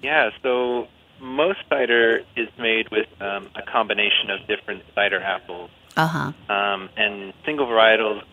Yeah, 0.04 0.32
so 0.44 0.88
most 1.22 1.60
cider 1.70 2.22
is 2.36 2.50
made 2.60 2.90
with 2.92 3.08
um, 3.22 3.48
a 3.56 3.62
combination 3.62 4.30
of 4.30 4.46
different 4.48 4.84
cider 4.94 5.22
apples, 5.22 5.70
Uh 5.96 6.08
huh. 6.08 6.32
um, 6.54 6.90
and 6.98 7.34
single 7.46 7.66
varietals 7.66 8.24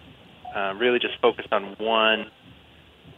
uh, 0.56 0.74
really 0.76 0.98
just 0.98 1.14
focus 1.20 1.46
on 1.52 1.76
one 1.78 2.30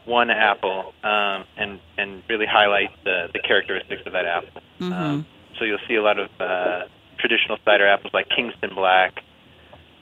one 0.06 0.30
apple 0.30 0.94
um, 1.04 1.44
and 1.56 1.80
and 1.98 2.22
really 2.28 2.46
highlight 2.46 2.90
the, 3.04 3.28
the 3.32 3.40
characteristics 3.40 4.02
of 4.06 4.12
that 4.12 4.24
apple. 4.24 4.62
Mm-hmm. 4.80 4.92
Um, 4.92 5.26
so 5.58 5.64
you'll 5.64 5.78
see 5.88 5.96
a 5.96 6.02
lot 6.02 6.18
of 6.18 6.30
uh, 6.40 6.84
traditional 7.18 7.58
cider 7.64 7.86
apples 7.86 8.14
like 8.14 8.28
Kingston 8.28 8.70
Black 8.74 9.22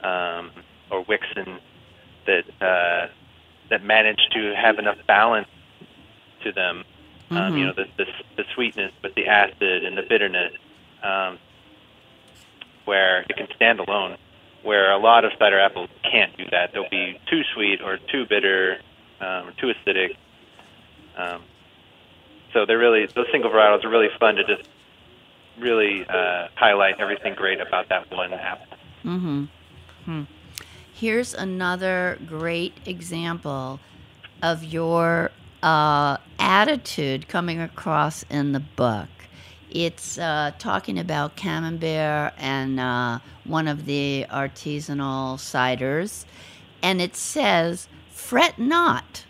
um, 0.03 0.51
or 0.90 1.05
Wickson 1.05 1.59
that 2.27 2.45
uh, 2.61 3.09
that 3.71 3.83
manage 3.83 4.21
to 4.33 4.55
have 4.55 4.79
enough 4.79 4.99
balance 5.07 5.49
to 6.45 6.53
them. 6.53 6.85
Um, 7.31 7.57
you 7.57 7.64
Mhm. 7.64 7.77
know, 7.77 7.85
the, 7.85 8.05
the 8.05 8.07
the 8.37 8.45
sweetness, 8.55 8.93
but 9.01 9.14
the 9.14 9.27
acid 9.27 9.85
and 9.85 9.97
the 9.97 10.03
bitterness, 10.03 10.53
um, 11.03 11.38
where 12.85 13.23
it 13.23 13.37
can 13.37 13.49
stand 13.57 13.81
alone. 13.81 14.17
Where 14.62 14.93
a 14.93 14.99
lot 14.99 15.25
of 15.27 15.33
cider 15.38 15.61
apples 15.61 15.90
can't 16.11 16.35
do 16.38 16.45
that. 16.51 16.73
They'll 16.73 16.88
be 16.88 17.21
too 17.27 17.43
sweet 17.55 17.83
or 17.83 17.99
too 17.99 18.25
bitter 18.27 18.79
um, 19.20 19.48
or 19.48 19.53
too 19.53 19.72
acidic. 19.72 20.16
Um, 21.16 21.42
so 22.53 22.64
they're 22.66 22.79
really 22.79 23.07
those 23.07 23.27
single 23.33 23.50
varietals 23.50 23.85
are 23.85 23.90
really 23.90 24.09
fun 24.18 24.37
to 24.37 24.44
just 24.44 24.68
really 25.59 26.07
uh, 26.09 26.48
highlight 26.55 27.00
everything 27.00 27.35
great 27.35 27.61
about 27.61 27.88
that 27.88 28.11
one 28.11 28.33
apple. 28.33 28.77
Mm-hmm. 29.05 29.44
Hmm. 30.05 30.22
Here's 30.92 31.35
another 31.35 32.18
great 32.27 32.74
example 32.87 33.81
of 34.42 34.62
your 34.62 35.31
uh, 35.62 36.18
attitude 36.38 37.29
coming 37.29 37.61
across 37.61 38.22
in 38.24 38.53
the 38.53 38.61
book. 38.61 39.09
It's 39.70 40.18
uh, 40.18 40.53
talking 40.59 40.98
about 40.98 41.37
Camembert 41.37 42.33
and 42.38 42.79
uh, 42.79 43.18
one 43.44 43.66
of 43.66 43.87
the 43.87 44.27
artisanal 44.31 45.37
ciders, 45.37 46.24
and 46.81 47.00
it 47.00 47.16
says, 47.16 47.88
"Fret 48.14 48.61
not. 48.61 49.24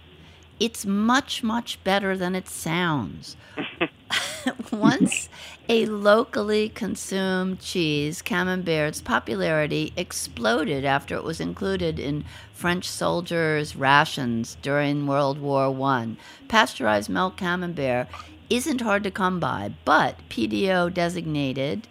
It's 0.61 0.85
much, 0.85 1.43
much 1.43 1.83
better 1.85 2.17
than 2.19 2.35
it 2.35 2.49
sounds." 2.49 3.37
Once 4.71 5.31
a 5.71 5.87
locally 5.87 6.69
consumed 6.69 7.61
cheese, 7.61 8.21
Camembert's 8.21 9.01
popularity 9.01 9.95
exploded 9.97 10.85
after 10.85 11.17
it 11.17 11.25
was 11.25 11.41
included 11.41 11.99
in 11.99 12.27
French 12.53 12.87
soldiers' 12.87 13.75
rations 13.75 14.59
during 14.61 15.07
World 15.07 15.39
War 15.39 15.75
I. 15.83 16.17
Pasteurized 16.49 17.09
milk 17.09 17.39
Camembert 17.39 18.07
isn't 18.51 18.83
hard 18.83 19.03
to 19.05 19.11
come 19.11 19.41
by, 19.41 19.73
but 19.87 20.19
PDO 20.29 20.93
designated 20.93 21.89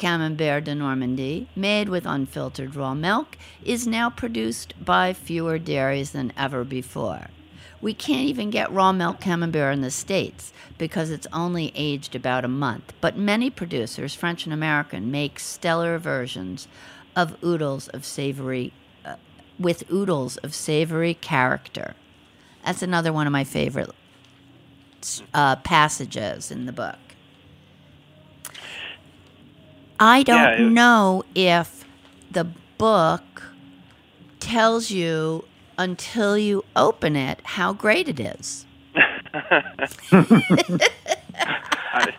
Camembert 0.00 0.64
de 0.64 0.74
Normandie, 0.74 1.46
made 1.54 1.90
with 1.90 2.06
unfiltered 2.06 2.74
raw 2.74 2.94
milk, 2.94 3.36
is 3.62 3.86
now 3.86 4.08
produced 4.08 4.72
by 4.82 5.12
fewer 5.12 5.58
dairies 5.58 6.12
than 6.12 6.32
ever 6.38 6.64
before. 6.64 7.26
We 7.82 7.92
can't 7.92 8.26
even 8.26 8.48
get 8.48 8.72
raw 8.72 8.92
milk 8.92 9.20
camembert 9.20 9.74
in 9.74 9.82
the 9.82 9.90
States 9.90 10.54
because 10.78 11.10
it's 11.10 11.26
only 11.34 11.70
aged 11.74 12.14
about 12.14 12.46
a 12.46 12.48
month. 12.48 12.94
But 13.02 13.18
many 13.18 13.50
producers, 13.50 14.14
French 14.14 14.46
and 14.46 14.54
American, 14.54 15.10
make 15.10 15.38
stellar 15.38 15.98
versions 15.98 16.66
of 17.14 17.36
oodles 17.44 17.88
of 17.88 18.06
savory, 18.06 18.72
uh, 19.04 19.16
with 19.58 19.90
oodles 19.92 20.38
of 20.38 20.54
savory 20.54 21.12
character. 21.12 21.94
That's 22.64 22.82
another 22.82 23.12
one 23.12 23.26
of 23.26 23.32
my 23.34 23.44
favorite 23.44 23.90
uh, 25.34 25.56
passages 25.56 26.50
in 26.50 26.64
the 26.64 26.72
book. 26.72 26.96
I 30.00 30.22
don't 30.22 30.36
Yeah, 30.38 30.52
it- 30.66 30.70
know 30.70 31.24
if 31.34 31.84
the 32.30 32.44
book 32.78 33.42
tells 34.40 34.90
you 34.90 35.44
until 35.78 36.36
you 36.38 36.64
open 36.74 37.14
it 37.16 37.40
how 37.44 37.72
great 37.72 38.08
it 38.08 38.18
is. 38.18 38.64
I, 40.12 42.12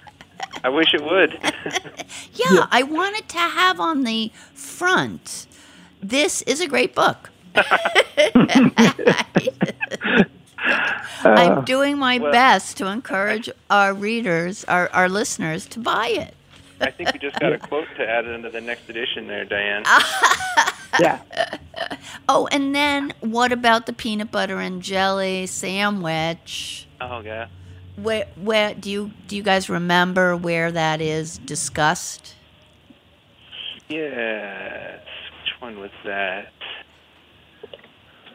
I 0.63 0.69
wish 0.69 0.93
it 0.93 1.03
would. 1.03 1.37
Yeah, 2.33 2.65
I 2.71 2.83
wanted 2.83 3.27
to 3.29 3.37
have 3.37 3.79
on 3.79 4.03
the 4.03 4.31
front. 4.53 5.45
This 6.01 6.41
is 6.43 6.59
a 6.61 6.67
great 6.67 6.95
book. 6.95 7.29
I'm 11.23 11.63
doing 11.65 11.97
my 11.97 12.17
Well- 12.19 12.31
best 12.31 12.77
to 12.77 12.87
encourage 12.87 13.49
our 13.69 13.93
readers, 13.93 14.63
our, 14.65 14.89
our 14.93 15.09
listeners, 15.09 15.65
to 15.67 15.79
buy 15.79 16.07
it. 16.07 16.33
I 16.81 16.91
think 16.91 17.13
we 17.13 17.19
just 17.19 17.39
got 17.39 17.53
a 17.53 17.59
quote 17.59 17.87
to 17.97 18.07
add 18.07 18.25
into 18.25 18.49
the 18.49 18.61
next 18.61 18.89
edition 18.89 19.27
there, 19.27 19.45
Diane. 19.45 19.83
Yeah. 20.99 21.21
Oh, 22.27 22.47
and 22.51 22.75
then 22.75 23.13
what 23.21 23.51
about 23.51 23.85
the 23.85 23.93
peanut 23.93 24.31
butter 24.31 24.59
and 24.59 24.81
jelly 24.81 25.47
sandwich? 25.47 26.87
Oh 26.99 27.21
yeah. 27.21 27.47
Where, 27.95 28.27
where 28.35 28.73
do 28.73 28.91
you 28.91 29.11
do 29.27 29.35
you 29.35 29.43
guys 29.43 29.69
remember 29.69 30.35
where 30.35 30.71
that 30.71 31.01
is 31.01 31.37
discussed? 31.37 32.35
Yes. 33.89 35.01
Which 35.43 35.61
one 35.61 35.79
was 35.79 35.91
that? 36.05 36.51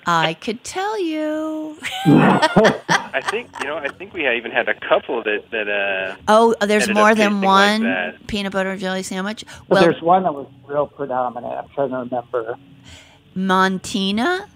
I 0.08 0.34
could 0.34 0.62
tell 0.62 1.00
you. 1.00 1.76
I 2.06 3.20
think 3.30 3.50
you 3.60 3.66
know. 3.66 3.76
I 3.78 3.88
think 3.88 4.12
we 4.12 4.28
even 4.28 4.52
had 4.52 4.68
a 4.68 4.74
couple 4.74 5.22
that 5.24 5.50
that 5.50 5.68
uh. 5.68 6.16
Oh, 6.28 6.54
there's 6.60 6.88
more 6.88 7.14
than 7.14 7.40
tasting 7.40 7.40
like 7.40 7.80
one 7.82 8.18
peanut 8.28 8.52
butter 8.52 8.70
and 8.70 8.80
jelly 8.80 9.02
sandwich. 9.02 9.44
But 9.46 9.68
Well, 9.68 9.82
there's 9.82 10.00
one 10.02 10.22
that 10.22 10.32
was 10.34 10.46
real 10.66 10.86
predominant. 10.86 11.52
I'm 11.52 11.68
trying 11.70 11.90
to 11.90 11.96
remember. 11.96 12.56
Montina, 13.36 14.46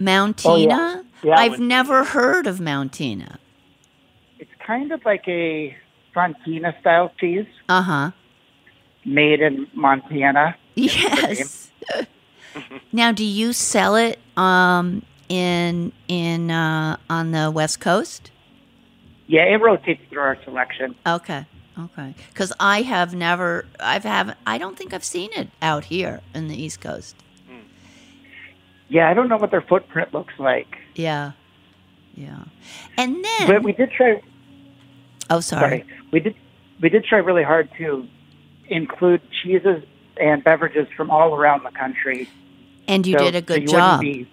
Mountina. 0.00 1.02
Oh, 1.02 1.04
Yeah, 1.22 1.34
I've 1.36 1.52
with- 1.52 1.60
never 1.60 2.04
heard 2.04 2.46
of 2.46 2.58
Mountina. 2.58 3.36
it's 4.38 4.50
kind 4.64 4.92
of 4.92 5.04
like 5.04 5.26
a 5.28 5.76
Fontina 6.14 6.78
style 6.80 7.10
cheese 7.18 7.46
Uh 7.68 7.82
huh. 7.82 8.10
made 9.04 9.40
in 9.40 9.66
Montana. 9.74 10.56
Yes. 10.76 11.70
Now, 12.92 13.12
do 13.12 13.24
you 13.24 13.52
sell 13.52 13.96
it 13.96 14.18
um, 14.36 15.02
in 15.28 15.92
in 16.08 16.50
uh, 16.50 16.96
on 17.10 17.30
the 17.32 17.50
West 17.50 17.80
Coast? 17.80 18.30
Yeah, 19.26 19.42
it 19.44 19.60
rotates 19.60 20.02
through 20.10 20.20
our 20.20 20.38
selection. 20.44 20.94
Okay. 21.06 21.46
Okay. 21.78 22.14
Because 22.28 22.52
I 22.60 22.82
have 22.82 23.14
never, 23.16 23.64
I've 23.80 24.04
have, 24.04 24.36
I 24.46 24.58
don't 24.58 24.76
think 24.78 24.94
I've 24.94 25.02
seen 25.04 25.30
it 25.32 25.48
out 25.60 25.84
here 25.86 26.20
in 26.32 26.46
the 26.46 26.54
East 26.62 26.80
Coast. 26.80 27.16
Yeah, 28.88 29.10
I 29.10 29.14
don't 29.14 29.28
know 29.28 29.38
what 29.38 29.50
their 29.50 29.62
footprint 29.62 30.12
looks 30.12 30.34
like, 30.38 30.76
Yeah. 30.94 31.32
Yeah. 32.14 32.44
And 32.96 33.24
then, 33.24 33.48
but 33.48 33.64
we 33.64 33.72
did 33.72 33.90
try. 33.90 34.22
oh, 35.30 35.40
sorry. 35.40 35.80
Sorry, 35.80 35.84
we 36.12 36.20
did. 36.20 36.36
We 36.80 36.88
did 36.90 37.04
try 37.04 37.18
really 37.18 37.42
hard 37.42 37.68
to 37.78 38.06
include 38.68 39.20
cheeses 39.42 39.82
and 40.20 40.44
beverages 40.44 40.86
from 40.96 41.10
all 41.10 41.34
around 41.34 41.64
the 41.64 41.70
country. 41.72 42.28
And 42.88 43.06
you 43.06 43.16
So- 43.18 43.24
did 43.24 43.34
a 43.34 43.40
good 43.42 43.62
wouldn't 43.66 43.70
job. 43.70 44.00
be- 44.00 44.26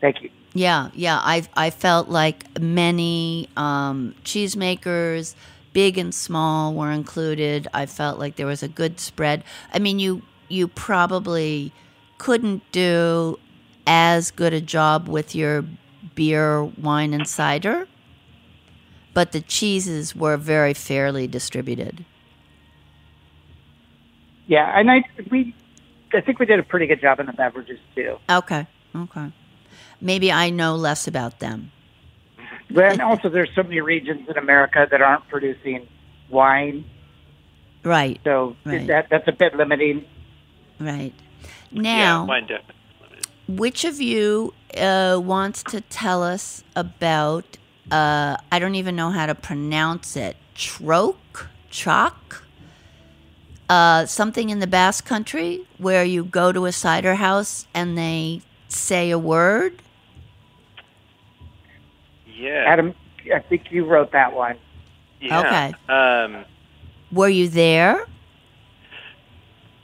thank 0.00 0.22
you. 0.22 0.30
Yeah, 0.52 0.90
yeah. 0.94 1.18
I 1.22 1.42
I 1.56 1.70
felt 1.70 2.08
like 2.08 2.58
many 2.60 3.48
um, 3.56 4.14
cheesemakers, 4.24 5.34
big 5.72 5.96
and 5.96 6.12
small, 6.12 6.74
were 6.74 6.90
included. 6.90 7.68
I 7.72 7.86
felt 7.86 8.18
like 8.18 8.34
there 8.36 8.46
was 8.46 8.62
a 8.62 8.68
good 8.68 8.98
spread. 8.98 9.44
I 9.72 9.78
mean, 9.78 9.98
you 10.00 10.22
you 10.48 10.66
probably 10.66 11.72
couldn't 12.18 12.62
do 12.72 13.38
as 13.86 14.30
good 14.32 14.52
a 14.52 14.60
job 14.60 15.08
with 15.08 15.34
your 15.36 15.64
beer, 16.16 16.64
wine, 16.64 17.14
and 17.14 17.28
cider, 17.28 17.86
but 19.14 19.30
the 19.30 19.40
cheeses 19.40 20.16
were 20.16 20.36
very 20.36 20.74
fairly 20.74 21.28
distributed. 21.28 22.04
Yeah, 24.48 24.78
and 24.78 24.90
I 24.90 25.04
we 25.30 25.54
I 26.12 26.20
think 26.20 26.38
we 26.38 26.46
did 26.46 26.58
a 26.58 26.62
pretty 26.62 26.86
good 26.86 27.00
job 27.00 27.20
in 27.20 27.26
the 27.26 27.32
beverages 27.32 27.78
too. 27.94 28.16
Okay, 28.28 28.66
okay. 28.94 29.32
Maybe 30.00 30.32
I 30.32 30.50
know 30.50 30.76
less 30.76 31.06
about 31.06 31.38
them. 31.40 31.70
But 32.70 33.00
also, 33.00 33.28
there's 33.28 33.50
so 33.54 33.62
many 33.62 33.80
regions 33.80 34.28
in 34.28 34.36
America 34.38 34.86
that 34.90 35.02
aren't 35.02 35.28
producing 35.28 35.86
wine, 36.28 36.84
Right, 37.82 38.20
so 38.24 38.56
Right. 38.64 38.86
that 38.88 39.08
that's 39.10 39.26
a 39.26 39.32
bit 39.32 39.54
limiting. 39.56 40.04
right. 40.78 41.12
Now, 41.72 42.26
wine 42.26 42.46
definitely. 42.46 42.74
which 43.48 43.84
of 43.84 44.00
you 44.00 44.52
uh, 44.76 45.18
wants 45.22 45.62
to 45.64 45.80
tell 45.80 46.22
us 46.22 46.62
about? 46.76 47.56
Uh, 47.90 48.36
I 48.52 48.58
don't 48.60 48.74
even 48.76 48.94
know 48.96 49.10
how 49.10 49.26
to 49.26 49.34
pronounce 49.34 50.16
it. 50.16 50.36
Troke, 50.54 51.48
chalk, 51.70 52.44
uh, 53.70 54.04
something 54.06 54.50
in 54.50 54.58
the 54.58 54.66
Basque 54.66 55.04
Country 55.06 55.64
where 55.78 56.04
you 56.04 56.24
go 56.24 56.50
to 56.52 56.66
a 56.66 56.72
cider 56.72 57.14
house 57.14 57.66
and 57.72 57.96
they 57.96 58.42
say 58.68 59.10
a 59.10 59.18
word. 59.18 59.80
Yeah. 62.26 62.64
Adam, 62.66 62.94
I 63.34 63.38
think 63.40 63.70
you 63.70 63.84
wrote 63.84 64.12
that 64.12 64.32
one. 64.34 64.56
yeah. 65.20 65.40
Okay. 65.40 65.92
Um, 65.92 66.44
Were 67.12 67.28
you 67.28 67.48
there? 67.48 68.06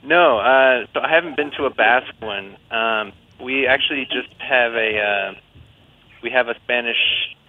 no, 0.03 0.39
uh, 0.39 0.85
so 0.93 1.01
I 1.01 1.09
haven't 1.09 1.35
been 1.35 1.51
to 1.51 1.65
a 1.65 1.69
Basque 1.69 2.13
one. 2.19 2.55
Um, 2.71 3.11
we 3.41 3.67
actually 3.67 4.05
just 4.05 4.29
have 4.39 4.73
a 4.73 4.99
uh, 4.99 5.33
we 6.23 6.29
have 6.31 6.47
a 6.47 6.55
Spanish 6.63 6.97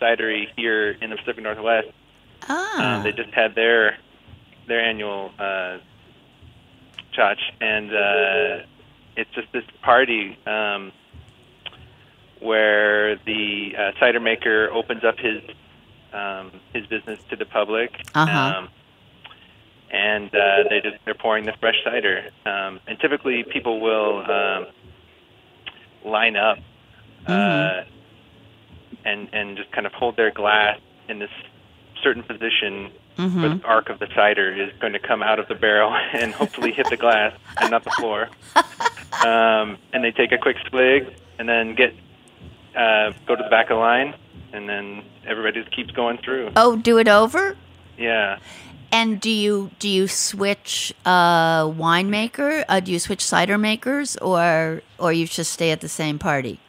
cidery 0.01 0.47
here 0.57 0.91
in 1.01 1.11
the 1.11 1.17
Pacific 1.17 1.43
Northwest. 1.43 1.89
Ah, 2.49 2.97
Um, 2.99 3.03
they 3.05 3.13
just 3.13 3.31
had 3.33 3.55
their 3.55 3.97
their 4.67 4.81
annual 4.81 5.31
uh, 5.39 5.79
txotx, 7.19 7.37
and 7.61 7.91
uh, 7.91 8.67
it's 9.17 9.31
just 9.35 9.53
this 9.53 9.65
party 9.83 10.39
um, 10.47 10.93
where 12.41 13.17
the 13.17 13.73
uh, 13.77 13.91
cider 13.99 14.21
maker 14.21 14.71
opens 14.73 15.05
up 15.05 15.19
his 15.19 15.43
um, 16.13 16.53
his 16.73 16.87
business 16.87 17.19
to 17.31 17.37
the 17.37 17.45
public. 17.45 17.93
Uh-huh. 18.15 18.59
Um, 18.59 18.69
and 19.91 20.35
uh, 20.35 20.65
they 20.69 20.81
just 20.83 20.97
they're 21.05 21.15
pouring 21.15 21.47
the 21.47 21.55
fresh 21.61 21.77
cider, 21.85 22.29
um, 22.45 22.81
and 22.87 22.99
typically 23.01 23.43
people 23.43 23.81
will 23.81 24.19
um, 24.31 24.67
line 26.05 26.37
up 26.37 26.59
uh, 27.27 27.83
and 29.05 29.29
and 29.33 29.57
just 29.57 29.73
kind 29.73 29.87
of 29.87 29.93
hold 29.93 30.17
their 30.17 30.31
glass 30.31 30.79
in 31.09 31.19
this 31.19 31.31
certain 32.03 32.23
position 32.23 32.91
where 33.17 33.49
the 33.57 33.61
arc 33.65 33.89
of 33.89 33.99
the 33.99 34.07
cider 34.15 34.53
is 34.53 34.71
going 34.81 34.93
to 34.93 34.99
come 35.01 35.23
out 35.23 35.39
of 35.39 35.49
the 35.49 35.55
barrel 35.55 35.93
and 36.13 36.33
hopefully 36.33 36.73
hit 36.73 36.89
the 36.89 36.97
glass 36.97 37.33
and 37.61 37.71
not 37.71 37.85
the 37.85 37.91
floor. 37.93 38.29
Um, 39.25 39.79
and 39.93 40.05
they 40.05 40.13
take 40.13 40.31
a 40.33 40.39
quick 40.39 40.57
swig 40.69 41.13
and 41.39 41.49
then 41.49 41.75
get 41.75 41.93
uh, 42.77 43.11
go 43.27 43.35
to 43.35 43.43
the 43.43 43.49
back 43.51 43.65
of 43.71 43.77
the 43.77 43.81
line, 43.81 44.15
and 44.53 44.69
then 44.69 45.03
everybody 45.27 45.61
just 45.61 45.75
keeps 45.75 45.91
going 45.91 46.19
through. 46.19 46.51
oh, 46.57 46.77
do 46.77 46.99
it 46.99 47.09
over. 47.09 47.57
Yeah. 47.97 48.39
And 48.93 49.21
do 49.21 49.31
you 49.31 49.71
do 49.81 49.89
you 49.89 50.07
switch 50.09 50.95
uh, 51.05 51.65
winemaker? 51.65 52.65
Uh, 52.69 52.81
do 52.81 52.93
you 52.93 52.99
switch 52.99 53.25
cider 53.25 53.59
makers, 53.59 54.17
or 54.19 54.83
or 54.99 55.13
you 55.13 55.27
just 55.27 55.53
stay 55.53 55.71
at 55.73 55.81
the 55.81 55.89
same 55.89 56.19
party? 56.19 56.61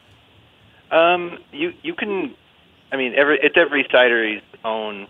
Um, 0.90 1.38
you 1.52 1.72
you 1.82 1.94
can, 1.94 2.34
I 2.90 2.96
mean, 2.96 3.14
every 3.14 3.38
it's 3.40 3.56
every 3.56 3.86
cidery's 3.92 4.42
own 4.64 5.06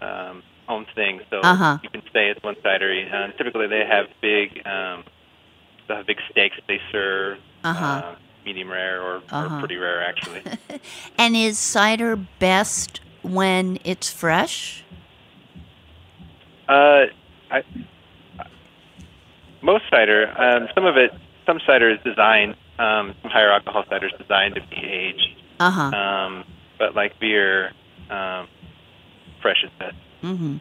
um, 0.00 0.42
own 0.68 0.86
thing. 0.94 1.20
So 1.30 1.40
Uh-huh. 1.42 1.78
you 1.82 1.88
can 1.90 2.02
stay 2.10 2.30
at 2.30 2.42
one 2.42 2.54
cidery. 2.56 3.12
Um, 3.12 3.32
typically, 3.36 3.66
they 3.66 3.84
have 3.84 4.06
big 4.20 4.62
um, 4.66 5.04
they 5.88 5.94
have 5.96 6.06
big 6.06 6.18
steaks 6.30 6.56
they 6.68 6.80
serve, 6.92 7.38
Uh-huh. 7.64 7.84
uh, 7.84 8.14
medium 8.44 8.70
rare 8.70 9.02
or, 9.02 9.16
Uh-huh. 9.16 9.56
or 9.56 9.58
pretty 9.60 9.76
rare 9.76 10.02
actually. 10.02 10.42
And 11.18 11.36
is 11.36 11.58
cider 11.58 12.16
best 12.38 13.00
when 13.22 13.78
it's 13.84 14.10
fresh? 14.10 14.84
uh, 16.68 17.06
I, 17.50 17.62
most 19.62 19.84
cider, 19.90 20.32
um, 20.40 20.68
some 20.74 20.86
of 20.86 20.96
it, 20.96 21.12
some 21.44 21.60
cider 21.66 21.90
is 21.90 21.98
designed, 22.04 22.54
um, 22.78 23.14
some 23.22 23.30
higher 23.30 23.50
alcohol 23.50 23.84
cider 23.90 24.06
is 24.06 24.12
designed 24.18 24.54
to 24.54 24.62
be 24.70 24.76
aged. 24.76 25.36
Uh 25.58 25.70
huh. 25.70 25.82
Um, 25.96 26.44
but 26.78 26.94
like 26.94 27.18
beer, 27.18 27.72
um, 28.08 28.48
fresh 29.40 29.64
is 29.64 29.70
best. 29.78 29.96
mm-hmm. 30.22 30.56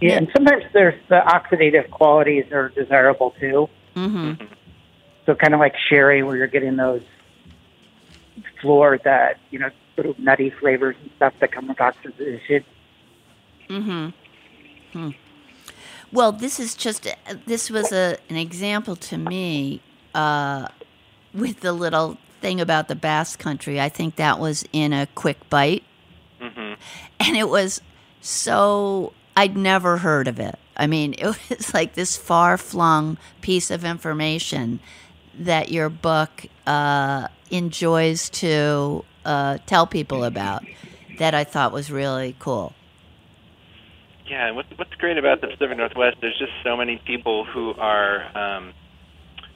Yeah, 0.00 0.16
and 0.16 0.28
sometimes 0.34 0.64
there's 0.72 1.00
the 1.08 1.20
oxidative 1.26 1.90
qualities 1.90 2.50
are 2.52 2.68
desirable 2.70 3.34
too. 3.40 3.68
Mm-hmm. 3.94 4.44
So 5.24 5.34
kind 5.34 5.54
of 5.54 5.60
like 5.60 5.74
sherry, 5.88 6.22
where 6.22 6.36
you're 6.36 6.46
getting 6.46 6.76
those 6.76 7.02
floor 8.60 8.98
that 9.04 9.38
you 9.50 9.58
know 9.58 9.70
sort 9.94 10.08
of 10.08 10.18
nutty 10.18 10.50
flavors 10.50 10.96
and 11.00 11.10
stuff 11.16 11.34
that 11.40 11.52
come 11.52 11.68
with 11.68 11.80
oxidation. 11.80 12.64
Mm-hmm. 13.68 14.08
Hmm. 14.92 15.10
Well, 16.12 16.32
this 16.32 16.60
is 16.60 16.74
just 16.74 17.08
this 17.46 17.70
was 17.70 17.92
a 17.92 18.18
an 18.28 18.36
example 18.36 18.96
to 18.96 19.18
me 19.18 19.80
uh, 20.14 20.68
with 21.32 21.60
the 21.60 21.72
little 21.72 22.18
thing 22.40 22.60
about 22.60 22.88
the 22.88 22.94
Basque 22.94 23.38
Country. 23.38 23.80
I 23.80 23.88
think 23.88 24.16
that 24.16 24.38
was 24.38 24.64
in 24.72 24.92
a 24.92 25.06
quick 25.14 25.48
bite, 25.48 25.84
and 27.20 27.36
it 27.36 27.48
was 27.48 27.80
so 28.20 29.12
I'd 29.36 29.56
never 29.56 29.98
heard 29.98 30.28
of 30.28 30.38
it. 30.38 30.58
I 30.76 30.86
mean, 30.86 31.14
it 31.18 31.26
was 31.26 31.74
like 31.74 31.94
this 31.94 32.16
far 32.16 32.56
flung 32.58 33.18
piece 33.40 33.70
of 33.70 33.84
information 33.84 34.80
that 35.38 35.70
your 35.70 35.88
book 35.88 36.46
uh, 36.66 37.28
enjoys 37.50 38.30
to 38.30 39.04
uh, 39.24 39.58
tell 39.66 39.86
people 39.86 40.24
about 40.24 40.64
that 41.18 41.34
I 41.34 41.44
thought 41.44 41.72
was 41.72 41.90
really 41.90 42.36
cool. 42.38 42.72
Yeah, 44.26 44.46
and 44.46 44.56
what's 44.56 44.70
what's 44.76 44.94
great 44.94 45.18
about 45.18 45.40
the 45.40 45.48
Pacific 45.48 45.76
Northwest? 45.76 46.16
There's 46.20 46.38
just 46.38 46.52
so 46.62 46.76
many 46.76 47.00
people 47.04 47.44
who 47.44 47.74
are 47.74 48.36
um, 48.36 48.72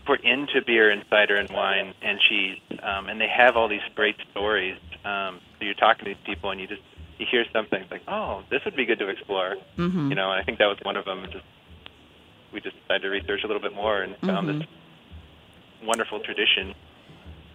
who 0.07 0.13
are 0.13 0.17
into 0.17 0.61
beer 0.67 0.91
and 0.91 1.05
cider 1.09 1.37
and 1.37 1.49
wine 1.49 1.95
and 2.03 2.19
cheese, 2.29 2.59
um, 2.83 3.09
and 3.09 3.21
they 3.21 3.29
have 3.29 3.57
all 3.57 3.69
these 3.69 3.81
great 3.95 4.17
stories. 4.31 4.77
Um, 5.05 5.41
so 5.59 5.65
you're 5.65 5.75
talking 5.75 6.05
to 6.05 6.11
these 6.11 6.25
people, 6.27 6.51
and 6.51 6.61
you 6.61 6.67
just 6.67 6.83
you 7.19 7.27
hear 7.31 7.45
something 7.53 7.83
it's 7.83 7.91
like, 7.91 8.03
oh, 8.09 8.43
this 8.51 8.65
would 8.65 8.77
be 8.77 8.85
good 8.85 8.99
to 9.01 9.09
explore. 9.09 9.57
Mm-hmm. 9.77 10.11
You 10.11 10.15
know, 10.15 10.31
and 10.33 10.41
I 10.41 10.45
think 10.45 10.59
that 10.59 10.67
was 10.67 10.79
one 10.83 10.97
of 10.97 11.05
them. 11.05 11.27
Just 11.31 11.45
we 12.53 12.61
just 12.61 12.77
decided 12.83 13.03
to 13.03 13.09
research 13.09 13.41
a 13.45 13.47
little 13.47 13.63
bit 13.63 13.75
more 13.75 14.03
and 14.03 14.17
found 14.19 14.49
this 14.49 14.67
wonderful 15.85 16.21
tradition. 16.21 16.75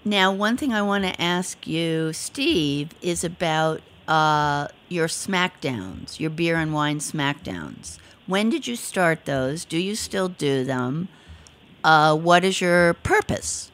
Now, 0.05 0.31
one 0.31 0.57
thing 0.57 0.73
I 0.73 0.81
want 0.81 1.05
to 1.05 1.21
ask 1.21 1.65
you, 1.65 2.13
Steve, 2.13 2.89
is 3.01 3.23
about 3.23 3.81
uh, 4.07 4.67
your 4.89 5.07
smackdowns, 5.07 6.19
your 6.19 6.29
beer 6.29 6.57
and 6.57 6.73
wine 6.73 6.99
smackdowns. 6.99 7.97
When 8.27 8.49
did 8.49 8.67
you 8.67 8.75
start 8.75 9.25
those? 9.25 9.65
Do 9.65 9.77
you 9.77 9.95
still 9.95 10.29
do 10.29 10.63
them? 10.63 11.07
Uh, 11.83 12.15
what 12.15 12.43
is 12.43 12.61
your 12.61 12.93
purpose? 12.95 13.71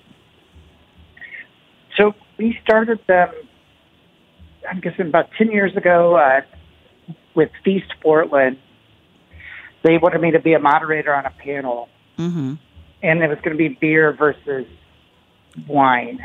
So 1.97 2.13
we 2.37 2.57
started 2.63 2.99
them, 3.07 3.29
I'm 4.69 4.79
guessing 4.81 5.07
about 5.07 5.29
10 5.37 5.51
years 5.51 5.75
ago 5.75 6.15
uh, 6.15 6.41
with 7.35 7.49
Feast 7.63 7.91
Portland. 8.01 8.57
They 9.83 9.97
wanted 9.97 10.21
me 10.21 10.31
to 10.31 10.39
be 10.39 10.53
a 10.53 10.59
moderator 10.59 11.13
on 11.13 11.25
a 11.25 11.31
panel, 11.31 11.89
Mm-hmm. 12.17 12.55
and 13.01 13.23
it 13.23 13.29
was 13.29 13.37
going 13.37 13.51
to 13.53 13.57
be 13.57 13.69
beer 13.69 14.11
versus 14.11 14.67
wine. 15.67 16.19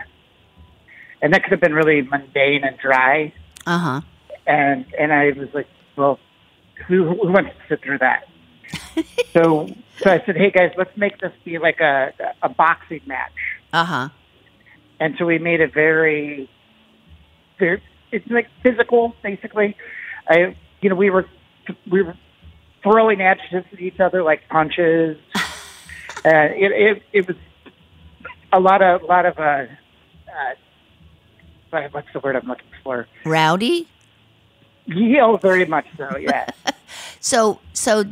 And 1.23 1.33
that 1.33 1.45
could 1.45 1.53
have 1.53 1.61
been 1.61 1.73
really 1.73 2.03
mundane 2.03 2.65
and 2.65 2.77
dry. 2.79 3.33
Uh 3.65 3.79
huh. 3.79 4.01
And 4.47 4.85
and 4.99 5.13
I 5.13 5.31
was 5.31 5.49
like, 5.55 5.69
well, 5.97 6.19
who, 6.89 7.05
who 7.15 7.33
wants 7.33 7.51
to 7.51 7.57
sit 7.69 7.83
through 7.85 7.99
that? 7.99 8.27
so 9.33 9.69
so 10.03 10.11
I 10.11 10.21
said, 10.27 10.37
hey 10.37 10.51
guys, 10.51 10.73
let's 10.77 10.95
make 10.97 11.19
this 11.21 11.33
be 11.45 11.59
like 11.59 11.79
a 11.81 12.13
a 12.43 12.49
boxing 12.49 13.03
match. 13.07 13.31
Uh 13.73 13.85
huh. 13.85 14.09
and 14.99 15.15
so 15.17 15.25
we 15.27 15.39
made 15.39 15.61
it 15.61 15.73
very, 15.73 16.51
very. 17.61 17.81
It's 18.15 18.31
like 18.31 18.49
physical, 18.63 19.15
basically. 19.23 19.77
I, 20.29 20.57
you 20.81 20.89
know, 20.89 20.97
we 20.97 21.11
were 21.11 21.27
we 21.91 22.03
were 22.03 22.17
throwing 22.83 23.21
adjectives 23.21 23.67
at 23.73 23.81
each 23.81 24.01
other 24.01 24.23
like 24.23 24.49
punches. 24.49 25.19
uh, 25.35 25.41
it, 26.25 26.73
it 26.73 27.03
it 27.13 27.29
was 27.29 27.37
a 28.53 28.61
lot 28.61 28.83
of 28.83 29.03
a 29.03 29.07
lot 29.07 29.27
of 29.27 29.39
uh, 29.39 29.67
uh, 31.73 31.89
what's 31.91 32.09
the 32.13 32.21
word 32.21 32.37
I'm 32.37 32.47
looking 32.47 32.67
for? 32.83 33.07
Rowdy. 33.25 33.89
Yeah, 34.87 35.25
oh, 35.25 35.37
very 35.39 35.65
much 35.65 35.87
so. 35.97 36.17
Yeah. 36.17 36.47
So, 37.21 37.59
so 37.73 38.05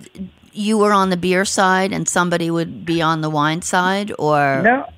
you 0.53 0.79
were 0.79 0.91
on 0.91 1.11
the 1.11 1.19
beer 1.19 1.45
side 1.45 1.93
and 1.93 2.09
somebody 2.09 2.51
would 2.51 2.87
be 2.87 3.03
on 3.03 3.21
the 3.21 3.29
wine 3.29 3.61
side, 3.61 4.11
or 4.19 4.63
No, 4.63 4.89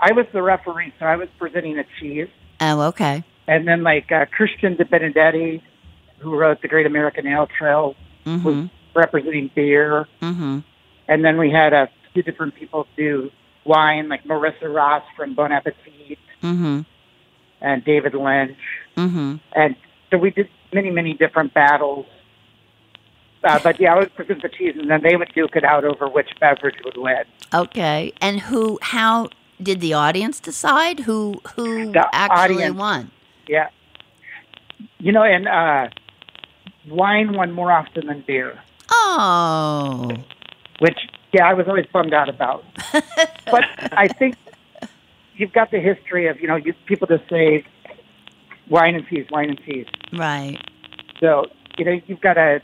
I 0.00 0.10
was 0.10 0.26
the 0.32 0.42
referee, 0.42 0.92
so 0.98 1.06
I 1.06 1.14
was 1.14 1.28
presenting 1.38 1.78
a 1.78 1.84
cheese. 2.00 2.26
oh, 2.60 2.80
okay, 2.88 3.22
And 3.48 3.66
then 3.66 3.82
like 3.82 4.10
uh, 4.12 4.26
Christian 4.26 4.76
DeBenedetti, 4.76 5.62
who 6.18 6.36
wrote 6.36 6.62
The 6.62 6.68
Great 6.68 6.86
American 6.86 7.26
Ale 7.26 7.46
Trail, 7.48 7.96
was 8.24 8.68
representing 8.94 9.50
beer. 9.54 10.06
mm-hmm. 10.20 10.60
And 11.08 11.24
then 11.24 11.36
we 11.38 11.50
had 11.50 11.72
a 11.72 11.88
few 12.12 12.22
different 12.22 12.54
people 12.54 12.86
do 12.96 13.30
wine, 13.64 14.08
like 14.08 14.24
Marissa 14.24 14.72
Ross 14.72 15.02
from 15.16 15.34
Bon 15.34 15.50
Appetit 15.52 16.18
Mm-hmm. 16.42 16.80
and 17.60 17.84
David 17.84 18.14
Lynch. 18.14 18.58
Mm-hmm. 18.96 19.36
And 19.54 19.76
so 20.10 20.18
we 20.18 20.30
did 20.30 20.48
many, 20.72 20.90
many 20.90 21.14
different 21.14 21.54
battles. 21.54 22.06
Uh, 23.44 23.58
but 23.62 23.78
yeah, 23.80 23.94
I 23.94 23.98
would 23.98 24.14
present 24.14 24.42
the 24.42 24.48
cheese, 24.48 24.74
and 24.76 24.88
then 24.90 25.02
they 25.02 25.16
would 25.16 25.32
duke 25.34 25.56
it 25.56 25.64
out 25.64 25.84
over 25.84 26.08
which 26.08 26.30
beverage 26.40 26.76
would 26.84 26.96
win. 26.96 27.24
Okay. 27.52 28.12
And 28.20 28.40
who? 28.40 28.78
How 28.82 29.28
did 29.60 29.80
the 29.80 29.94
audience 29.94 30.38
decide 30.40 31.00
who 31.00 31.40
who 31.56 31.92
The 31.92 32.08
actually 32.14 32.56
audience. 32.56 32.76
won? 32.76 33.10
Yeah. 33.52 33.68
You 34.98 35.12
know, 35.12 35.22
and 35.22 35.46
uh, 35.46 35.88
wine 36.88 37.34
won 37.34 37.52
more 37.52 37.70
often 37.70 38.06
than 38.06 38.24
beer, 38.26 38.58
Oh, 38.90 40.10
which, 40.78 40.98
yeah, 41.32 41.46
I 41.46 41.52
was 41.52 41.68
always 41.68 41.84
bummed 41.92 42.14
out 42.14 42.28
about. 42.30 42.64
but 43.50 43.64
I 43.92 44.08
think 44.08 44.36
you've 45.36 45.52
got 45.52 45.70
the 45.70 45.80
history 45.80 46.28
of, 46.28 46.40
you 46.40 46.48
know, 46.48 46.56
you, 46.56 46.72
people 46.86 47.06
just 47.06 47.28
say 47.28 47.64
wine 48.70 48.94
and 48.94 49.06
cheese, 49.06 49.26
wine 49.30 49.50
and 49.50 49.60
cheese. 49.64 49.86
right. 50.14 50.56
So, 51.20 51.44
you 51.76 51.84
know, 51.84 52.00
you've 52.06 52.20
got 52.22 52.38
a 52.38 52.60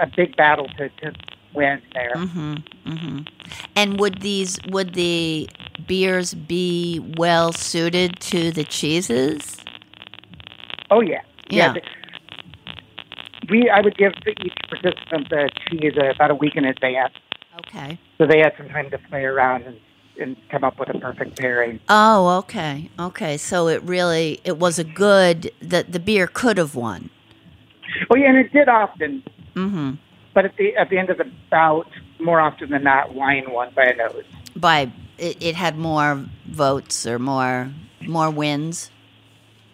a 0.00 0.06
big 0.14 0.36
battle 0.36 0.66
to, 0.76 0.88
to 0.88 1.12
win 1.56 1.82
there. 1.94 2.14
Mm-hmm. 2.14 2.54
Mm-hmm. 2.92 3.18
And 3.74 3.98
would 3.98 4.20
these 4.20 4.58
would 4.68 4.94
the 4.94 5.48
beers 5.86 6.34
be 6.34 7.00
well 7.16 7.52
suited 7.52 8.20
to 8.20 8.50
the 8.52 8.64
cheeses? 8.64 9.56
Oh, 10.90 11.00
yeah. 11.00 11.22
Yeah. 11.48 11.72
the- 11.72 11.82
we, 13.48 13.70
I 13.70 13.80
would 13.80 13.96
give 13.96 14.12
each 14.26 14.54
participant 14.68 15.28
the 15.30 15.48
cheese 15.68 15.92
about 15.96 16.32
a 16.32 16.34
week 16.34 16.56
in 16.56 16.64
advance. 16.64 17.14
Okay. 17.60 17.98
So 18.18 18.26
they 18.26 18.38
had 18.38 18.52
some 18.56 18.68
time 18.68 18.90
to 18.90 18.98
play 18.98 19.22
around 19.24 19.62
and, 19.64 19.76
and 20.20 20.36
come 20.50 20.64
up 20.64 20.80
with 20.80 20.88
a 20.88 20.98
perfect 20.98 21.38
pairing. 21.38 21.78
Oh, 21.88 22.38
okay. 22.38 22.90
Okay. 22.98 23.36
So 23.36 23.68
it 23.68 23.82
really 23.82 24.40
it 24.44 24.58
was 24.58 24.80
a 24.80 24.84
good 24.84 25.52
that 25.62 25.92
the 25.92 26.00
beer 26.00 26.26
could 26.26 26.58
have 26.58 26.74
won. 26.74 27.10
Oh 28.10 28.16
yeah, 28.16 28.30
and 28.30 28.38
it 28.38 28.52
did 28.52 28.68
often, 28.68 29.22
Mm-hmm. 29.54 29.94
But 30.36 30.44
at 30.44 30.54
the 30.58 30.76
at 30.76 30.90
the 30.90 30.98
end 30.98 31.08
of 31.08 31.16
the 31.16 31.24
bout, 31.50 31.88
more 32.20 32.38
often 32.40 32.68
than 32.68 32.84
not, 32.84 33.14
wine 33.14 33.50
won 33.50 33.72
by 33.74 33.84
a 33.86 33.96
nose. 33.96 34.24
By 34.54 34.92
it, 35.16 35.42
it 35.42 35.54
had 35.56 35.78
more 35.78 36.26
votes 36.46 37.06
or 37.06 37.18
more 37.18 37.72
more 38.02 38.30
wins. 38.30 38.90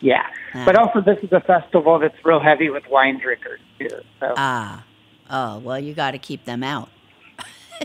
Yeah, 0.01 0.25
Ah. 0.55 0.65
but 0.65 0.77
also 0.77 1.01
this 1.01 1.19
is 1.23 1.33
a 1.33 1.41
festival 1.41 1.99
that's 1.99 2.15
real 2.25 2.39
heavy 2.41 2.71
with 2.71 2.85
wine 2.89 3.19
drinkers 3.19 3.59
too. 3.79 3.89
So 4.21 4.35
Ah. 4.37 4.85
Oh, 5.29 5.59
well 5.59 5.81
you 5.81 5.95
got 5.95 6.13
to 6.13 6.19
keep 6.19 6.45
them 6.45 6.63
out. 6.63 6.89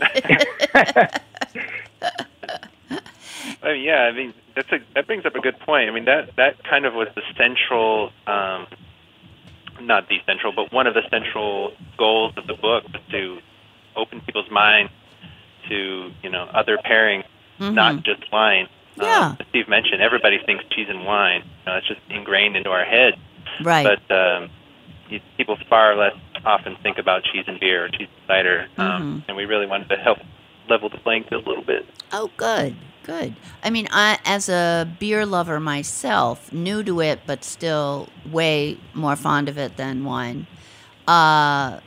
I 3.60 3.72
mean, 3.72 3.82
yeah, 3.82 4.02
I 4.08 4.12
mean 4.12 4.32
that's 4.54 4.70
a 4.70 4.78
that 4.94 5.08
brings 5.08 5.26
up 5.26 5.34
a 5.34 5.40
good 5.40 5.58
point. 5.58 5.90
I 5.90 5.92
mean 5.92 6.04
that 6.04 6.36
that 6.36 6.62
kind 6.62 6.86
of 6.86 6.94
was 6.94 7.08
the 7.16 7.22
central, 7.36 8.12
um, 8.28 8.68
not 9.80 10.08
the 10.08 10.18
central, 10.26 10.52
but 10.52 10.72
one 10.72 10.86
of 10.86 10.94
the 10.94 11.02
central 11.10 11.72
goals 11.96 12.34
of 12.36 12.46
the 12.46 12.54
book 12.54 12.84
was 12.92 13.02
to 13.10 13.38
open 13.96 14.20
people's 14.20 14.50
minds 14.50 14.92
to 15.68 16.10
you 16.22 16.30
know 16.30 16.44
other 16.44 16.78
pairings, 16.78 17.24
not 17.58 18.02
just 18.02 18.30
wine. 18.32 18.68
Yeah. 18.96 19.28
Um, 19.30 19.36
as 19.40 19.46
Steve 19.50 19.68
mentioned, 19.68 20.02
everybody 20.02 20.38
thinks 20.44 20.64
cheese 20.70 20.88
and 20.88 21.04
wine. 21.04 21.42
You 21.42 21.72
know, 21.72 21.78
it's 21.78 21.86
just 21.86 22.00
ingrained 22.08 22.56
into 22.56 22.70
our 22.70 22.84
heads. 22.84 23.16
Right. 23.62 23.86
But 24.08 24.14
um, 24.14 24.50
people 25.36 25.56
far 25.68 25.96
less 25.96 26.14
often 26.44 26.76
think 26.82 26.98
about 26.98 27.24
cheese 27.24 27.44
and 27.46 27.58
beer 27.60 27.84
or 27.84 27.88
cheese 27.88 28.08
and 28.08 28.26
cider, 28.26 28.68
um, 28.76 29.24
and 29.28 29.36
we 29.36 29.44
really 29.44 29.66
wanted 29.66 29.88
to 29.88 29.96
help 29.96 30.18
level 30.68 30.88
the 30.88 30.98
playing 30.98 31.24
field 31.24 31.46
a 31.46 31.48
little 31.48 31.64
bit. 31.64 31.86
Oh, 32.12 32.30
good, 32.36 32.76
good. 33.08 33.34
I 33.64 33.70
mean, 33.70 33.88
I 33.90 34.18
as 34.26 34.50
a 34.50 34.86
beer 35.00 35.24
lover 35.24 35.58
myself, 35.58 36.52
new 36.52 36.82
to 36.84 37.00
it, 37.00 37.20
but 37.26 37.42
still 37.42 38.10
way 38.30 38.78
more 38.92 39.16
fond 39.16 39.48
of 39.48 39.56
it 39.56 39.78
than 39.78 40.04
wine. 40.04 40.46
Uh, 41.08 41.80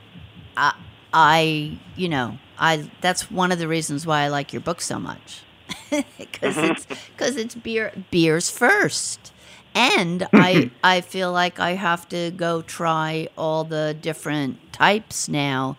I, 0.58 0.74
I, 1.14 1.78
you 1.96 2.10
know, 2.10 2.40
I 2.58 2.90
that's 3.02 3.30
one 3.30 3.52
of 3.52 3.60
the 3.60 3.68
reasons 3.68 4.06
why 4.06 4.22
I 4.22 4.28
like 4.30 4.52
your 4.52 4.62
book 4.62 4.82
so 4.82 4.98
much, 5.00 5.44
because 6.18 6.58
it's 6.58 6.86
because 6.86 7.36
it's 7.36 7.54
beer 7.54 7.94
beers 8.10 8.50
first. 8.50 9.32
And 9.76 10.28
I 10.34 10.72
I 10.84 11.02
feel 11.02 11.32
like 11.32 11.60
I 11.60 11.74
have 11.74 12.10
to 12.10 12.32
go 12.32 12.64
try 12.64 13.28
all 13.38 13.64
the 13.64 13.96
different 14.02 14.74
types 14.74 15.30
now 15.30 15.78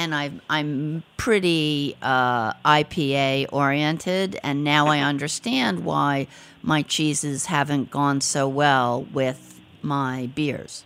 and 0.00 0.14
I'm 0.14 0.40
I'm 0.48 1.02
pretty 1.18 1.94
uh, 2.00 2.54
IPA 2.64 3.46
oriented, 3.52 4.38
and 4.42 4.64
now 4.64 4.86
I 4.86 5.00
understand 5.00 5.84
why 5.84 6.26
my 6.62 6.82
cheeses 6.82 7.46
haven't 7.46 7.90
gone 7.90 8.20
so 8.22 8.48
well 8.48 9.02
with 9.12 9.60
my 9.82 10.30
beers. 10.34 10.84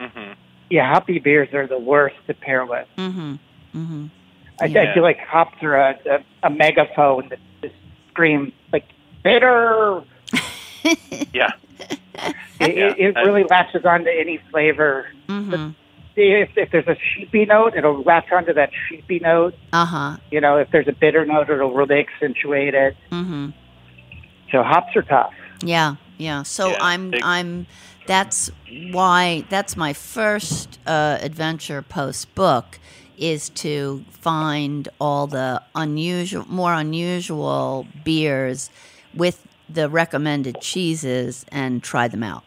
hmm 0.00 0.32
yeah, 0.68 0.92
hoppy 0.92 1.20
beers 1.20 1.52
are 1.54 1.68
the 1.68 1.78
worst 1.78 2.16
to 2.26 2.34
pair 2.34 2.64
with. 2.66 2.88
Mm-hmm. 2.98 3.34
Mm-hmm. 3.74 4.06
I, 4.60 4.64
Yeah. 4.64 4.90
I 4.90 4.94
feel 4.94 5.04
like 5.04 5.20
hops 5.20 5.62
are 5.62 5.76
a, 5.76 5.96
a, 6.10 6.24
a 6.48 6.50
megaphone 6.50 7.28
that 7.28 7.38
just 7.62 7.74
screams 8.10 8.52
like 8.72 8.84
bitter. 9.22 10.02
Yeah. 11.32 11.50
It, 12.58 12.74
Yeah, 12.74 12.86
it, 12.88 12.98
it 12.98 13.16
I- 13.16 13.22
really 13.22 13.44
latches 13.44 13.84
onto 13.84 14.08
any 14.08 14.38
flavor. 14.50 15.06
Mm-hmm. 15.28 15.70
If, 16.16 16.50
if 16.56 16.70
there's 16.70 16.86
a 16.86 16.96
sheepy 17.14 17.44
note, 17.44 17.74
it'll 17.76 18.02
latch 18.02 18.32
onto 18.32 18.54
that 18.54 18.70
sheepy 18.88 19.18
note. 19.18 19.54
Uh 19.72 19.84
huh. 19.84 20.16
You 20.30 20.40
know, 20.40 20.56
if 20.56 20.70
there's 20.70 20.88
a 20.88 20.92
bitter 20.92 21.26
note, 21.26 21.50
it'll 21.50 21.74
really 21.74 22.00
accentuate 22.00 22.74
it. 22.74 22.96
Mm-hmm. 23.12 23.50
So 24.50 24.62
hops 24.62 24.96
are 24.96 25.02
tough. 25.02 25.34
Yeah, 25.62 25.96
yeah. 26.16 26.42
So 26.42 26.70
Yeah, 26.70 26.78
I'm 26.80 27.10
big- 27.10 27.22
I'm 27.22 27.66
that's 28.06 28.50
why 28.92 29.44
that's 29.50 29.76
my 29.76 29.92
first 29.92 30.78
uh, 30.86 31.18
adventure 31.20 31.82
post 31.82 32.34
book 32.34 32.78
is 33.18 33.48
to 33.48 34.04
find 34.10 34.88
all 35.00 35.26
the 35.26 35.62
unusual 35.74 36.44
more 36.48 36.72
unusual 36.72 37.86
beers 38.04 38.70
with 39.14 39.46
the 39.68 39.88
recommended 39.88 40.60
cheeses 40.60 41.44
and 41.50 41.82
try 41.82 42.08
them 42.08 42.22
out. 42.22 42.44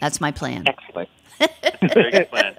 That's 0.00 0.20
my 0.20 0.30
plan. 0.30 0.64
Excellent. 0.66 1.08
Very 1.94 2.12
good 2.12 2.30
plan. 2.30 2.54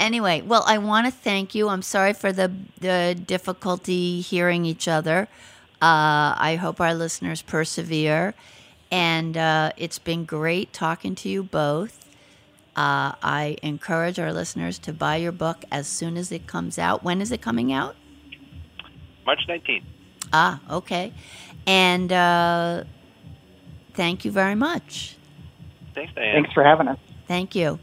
Anyway, 0.00 0.42
well, 0.42 0.64
I 0.66 0.78
want 0.78 1.06
to 1.06 1.12
thank 1.12 1.54
you. 1.54 1.68
I'm 1.68 1.82
sorry 1.82 2.12
for 2.12 2.32
the 2.32 2.52
the 2.80 3.16
difficulty 3.26 4.20
hearing 4.20 4.64
each 4.64 4.88
other. 4.88 5.28
Uh, 5.80 6.34
I 6.36 6.58
hope 6.60 6.80
our 6.80 6.94
listeners 6.94 7.42
persevere, 7.42 8.34
and 8.90 9.36
uh, 9.36 9.72
it's 9.76 9.98
been 9.98 10.24
great 10.24 10.72
talking 10.72 11.14
to 11.16 11.28
you 11.28 11.42
both. 11.42 12.04
Uh, 12.76 13.14
I 13.22 13.56
encourage 13.62 14.18
our 14.18 14.32
listeners 14.32 14.78
to 14.80 14.92
buy 14.92 15.16
your 15.16 15.32
book 15.32 15.64
as 15.70 15.86
soon 15.86 16.16
as 16.16 16.32
it 16.32 16.46
comes 16.46 16.76
out. 16.78 17.04
When 17.04 17.22
is 17.22 17.30
it 17.30 17.40
coming 17.40 17.72
out? 17.72 17.94
March 19.24 19.46
19th. 19.48 19.84
Ah, 20.32 20.60
okay. 20.68 21.12
And 21.66 22.12
uh, 22.12 22.84
thank 23.94 24.24
you 24.24 24.32
very 24.32 24.56
much. 24.56 25.16
Thanks, 25.94 26.12
Diane. 26.14 26.34
Thanks 26.34 26.52
for 26.52 26.64
having 26.64 26.88
us. 26.88 26.98
Thank 27.28 27.54
you. 27.54 27.78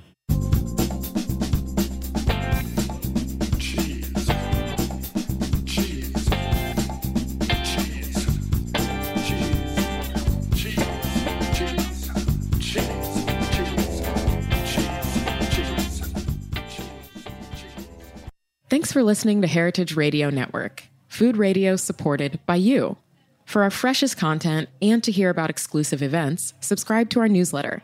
Thanks 18.70 18.94
for 18.94 19.04
listening 19.04 19.42
to 19.42 19.48
Heritage 19.48 19.98
Radio 19.98 20.30
Network, 20.30 20.84
food 21.10 21.36
radio 21.36 21.76
supported 21.76 22.40
by 22.46 22.56
you. 22.56 22.98
For 23.46 23.64
our 23.64 23.70
freshest 23.70 24.16
content 24.16 24.70
and 24.82 25.04
to 25.04 25.12
hear 25.12 25.30
about 25.30 25.50
exclusive 25.50 26.02
events, 26.02 26.54
subscribe 26.62 27.10
to 27.10 27.20
our 27.20 27.28
newsletter. 27.28 27.84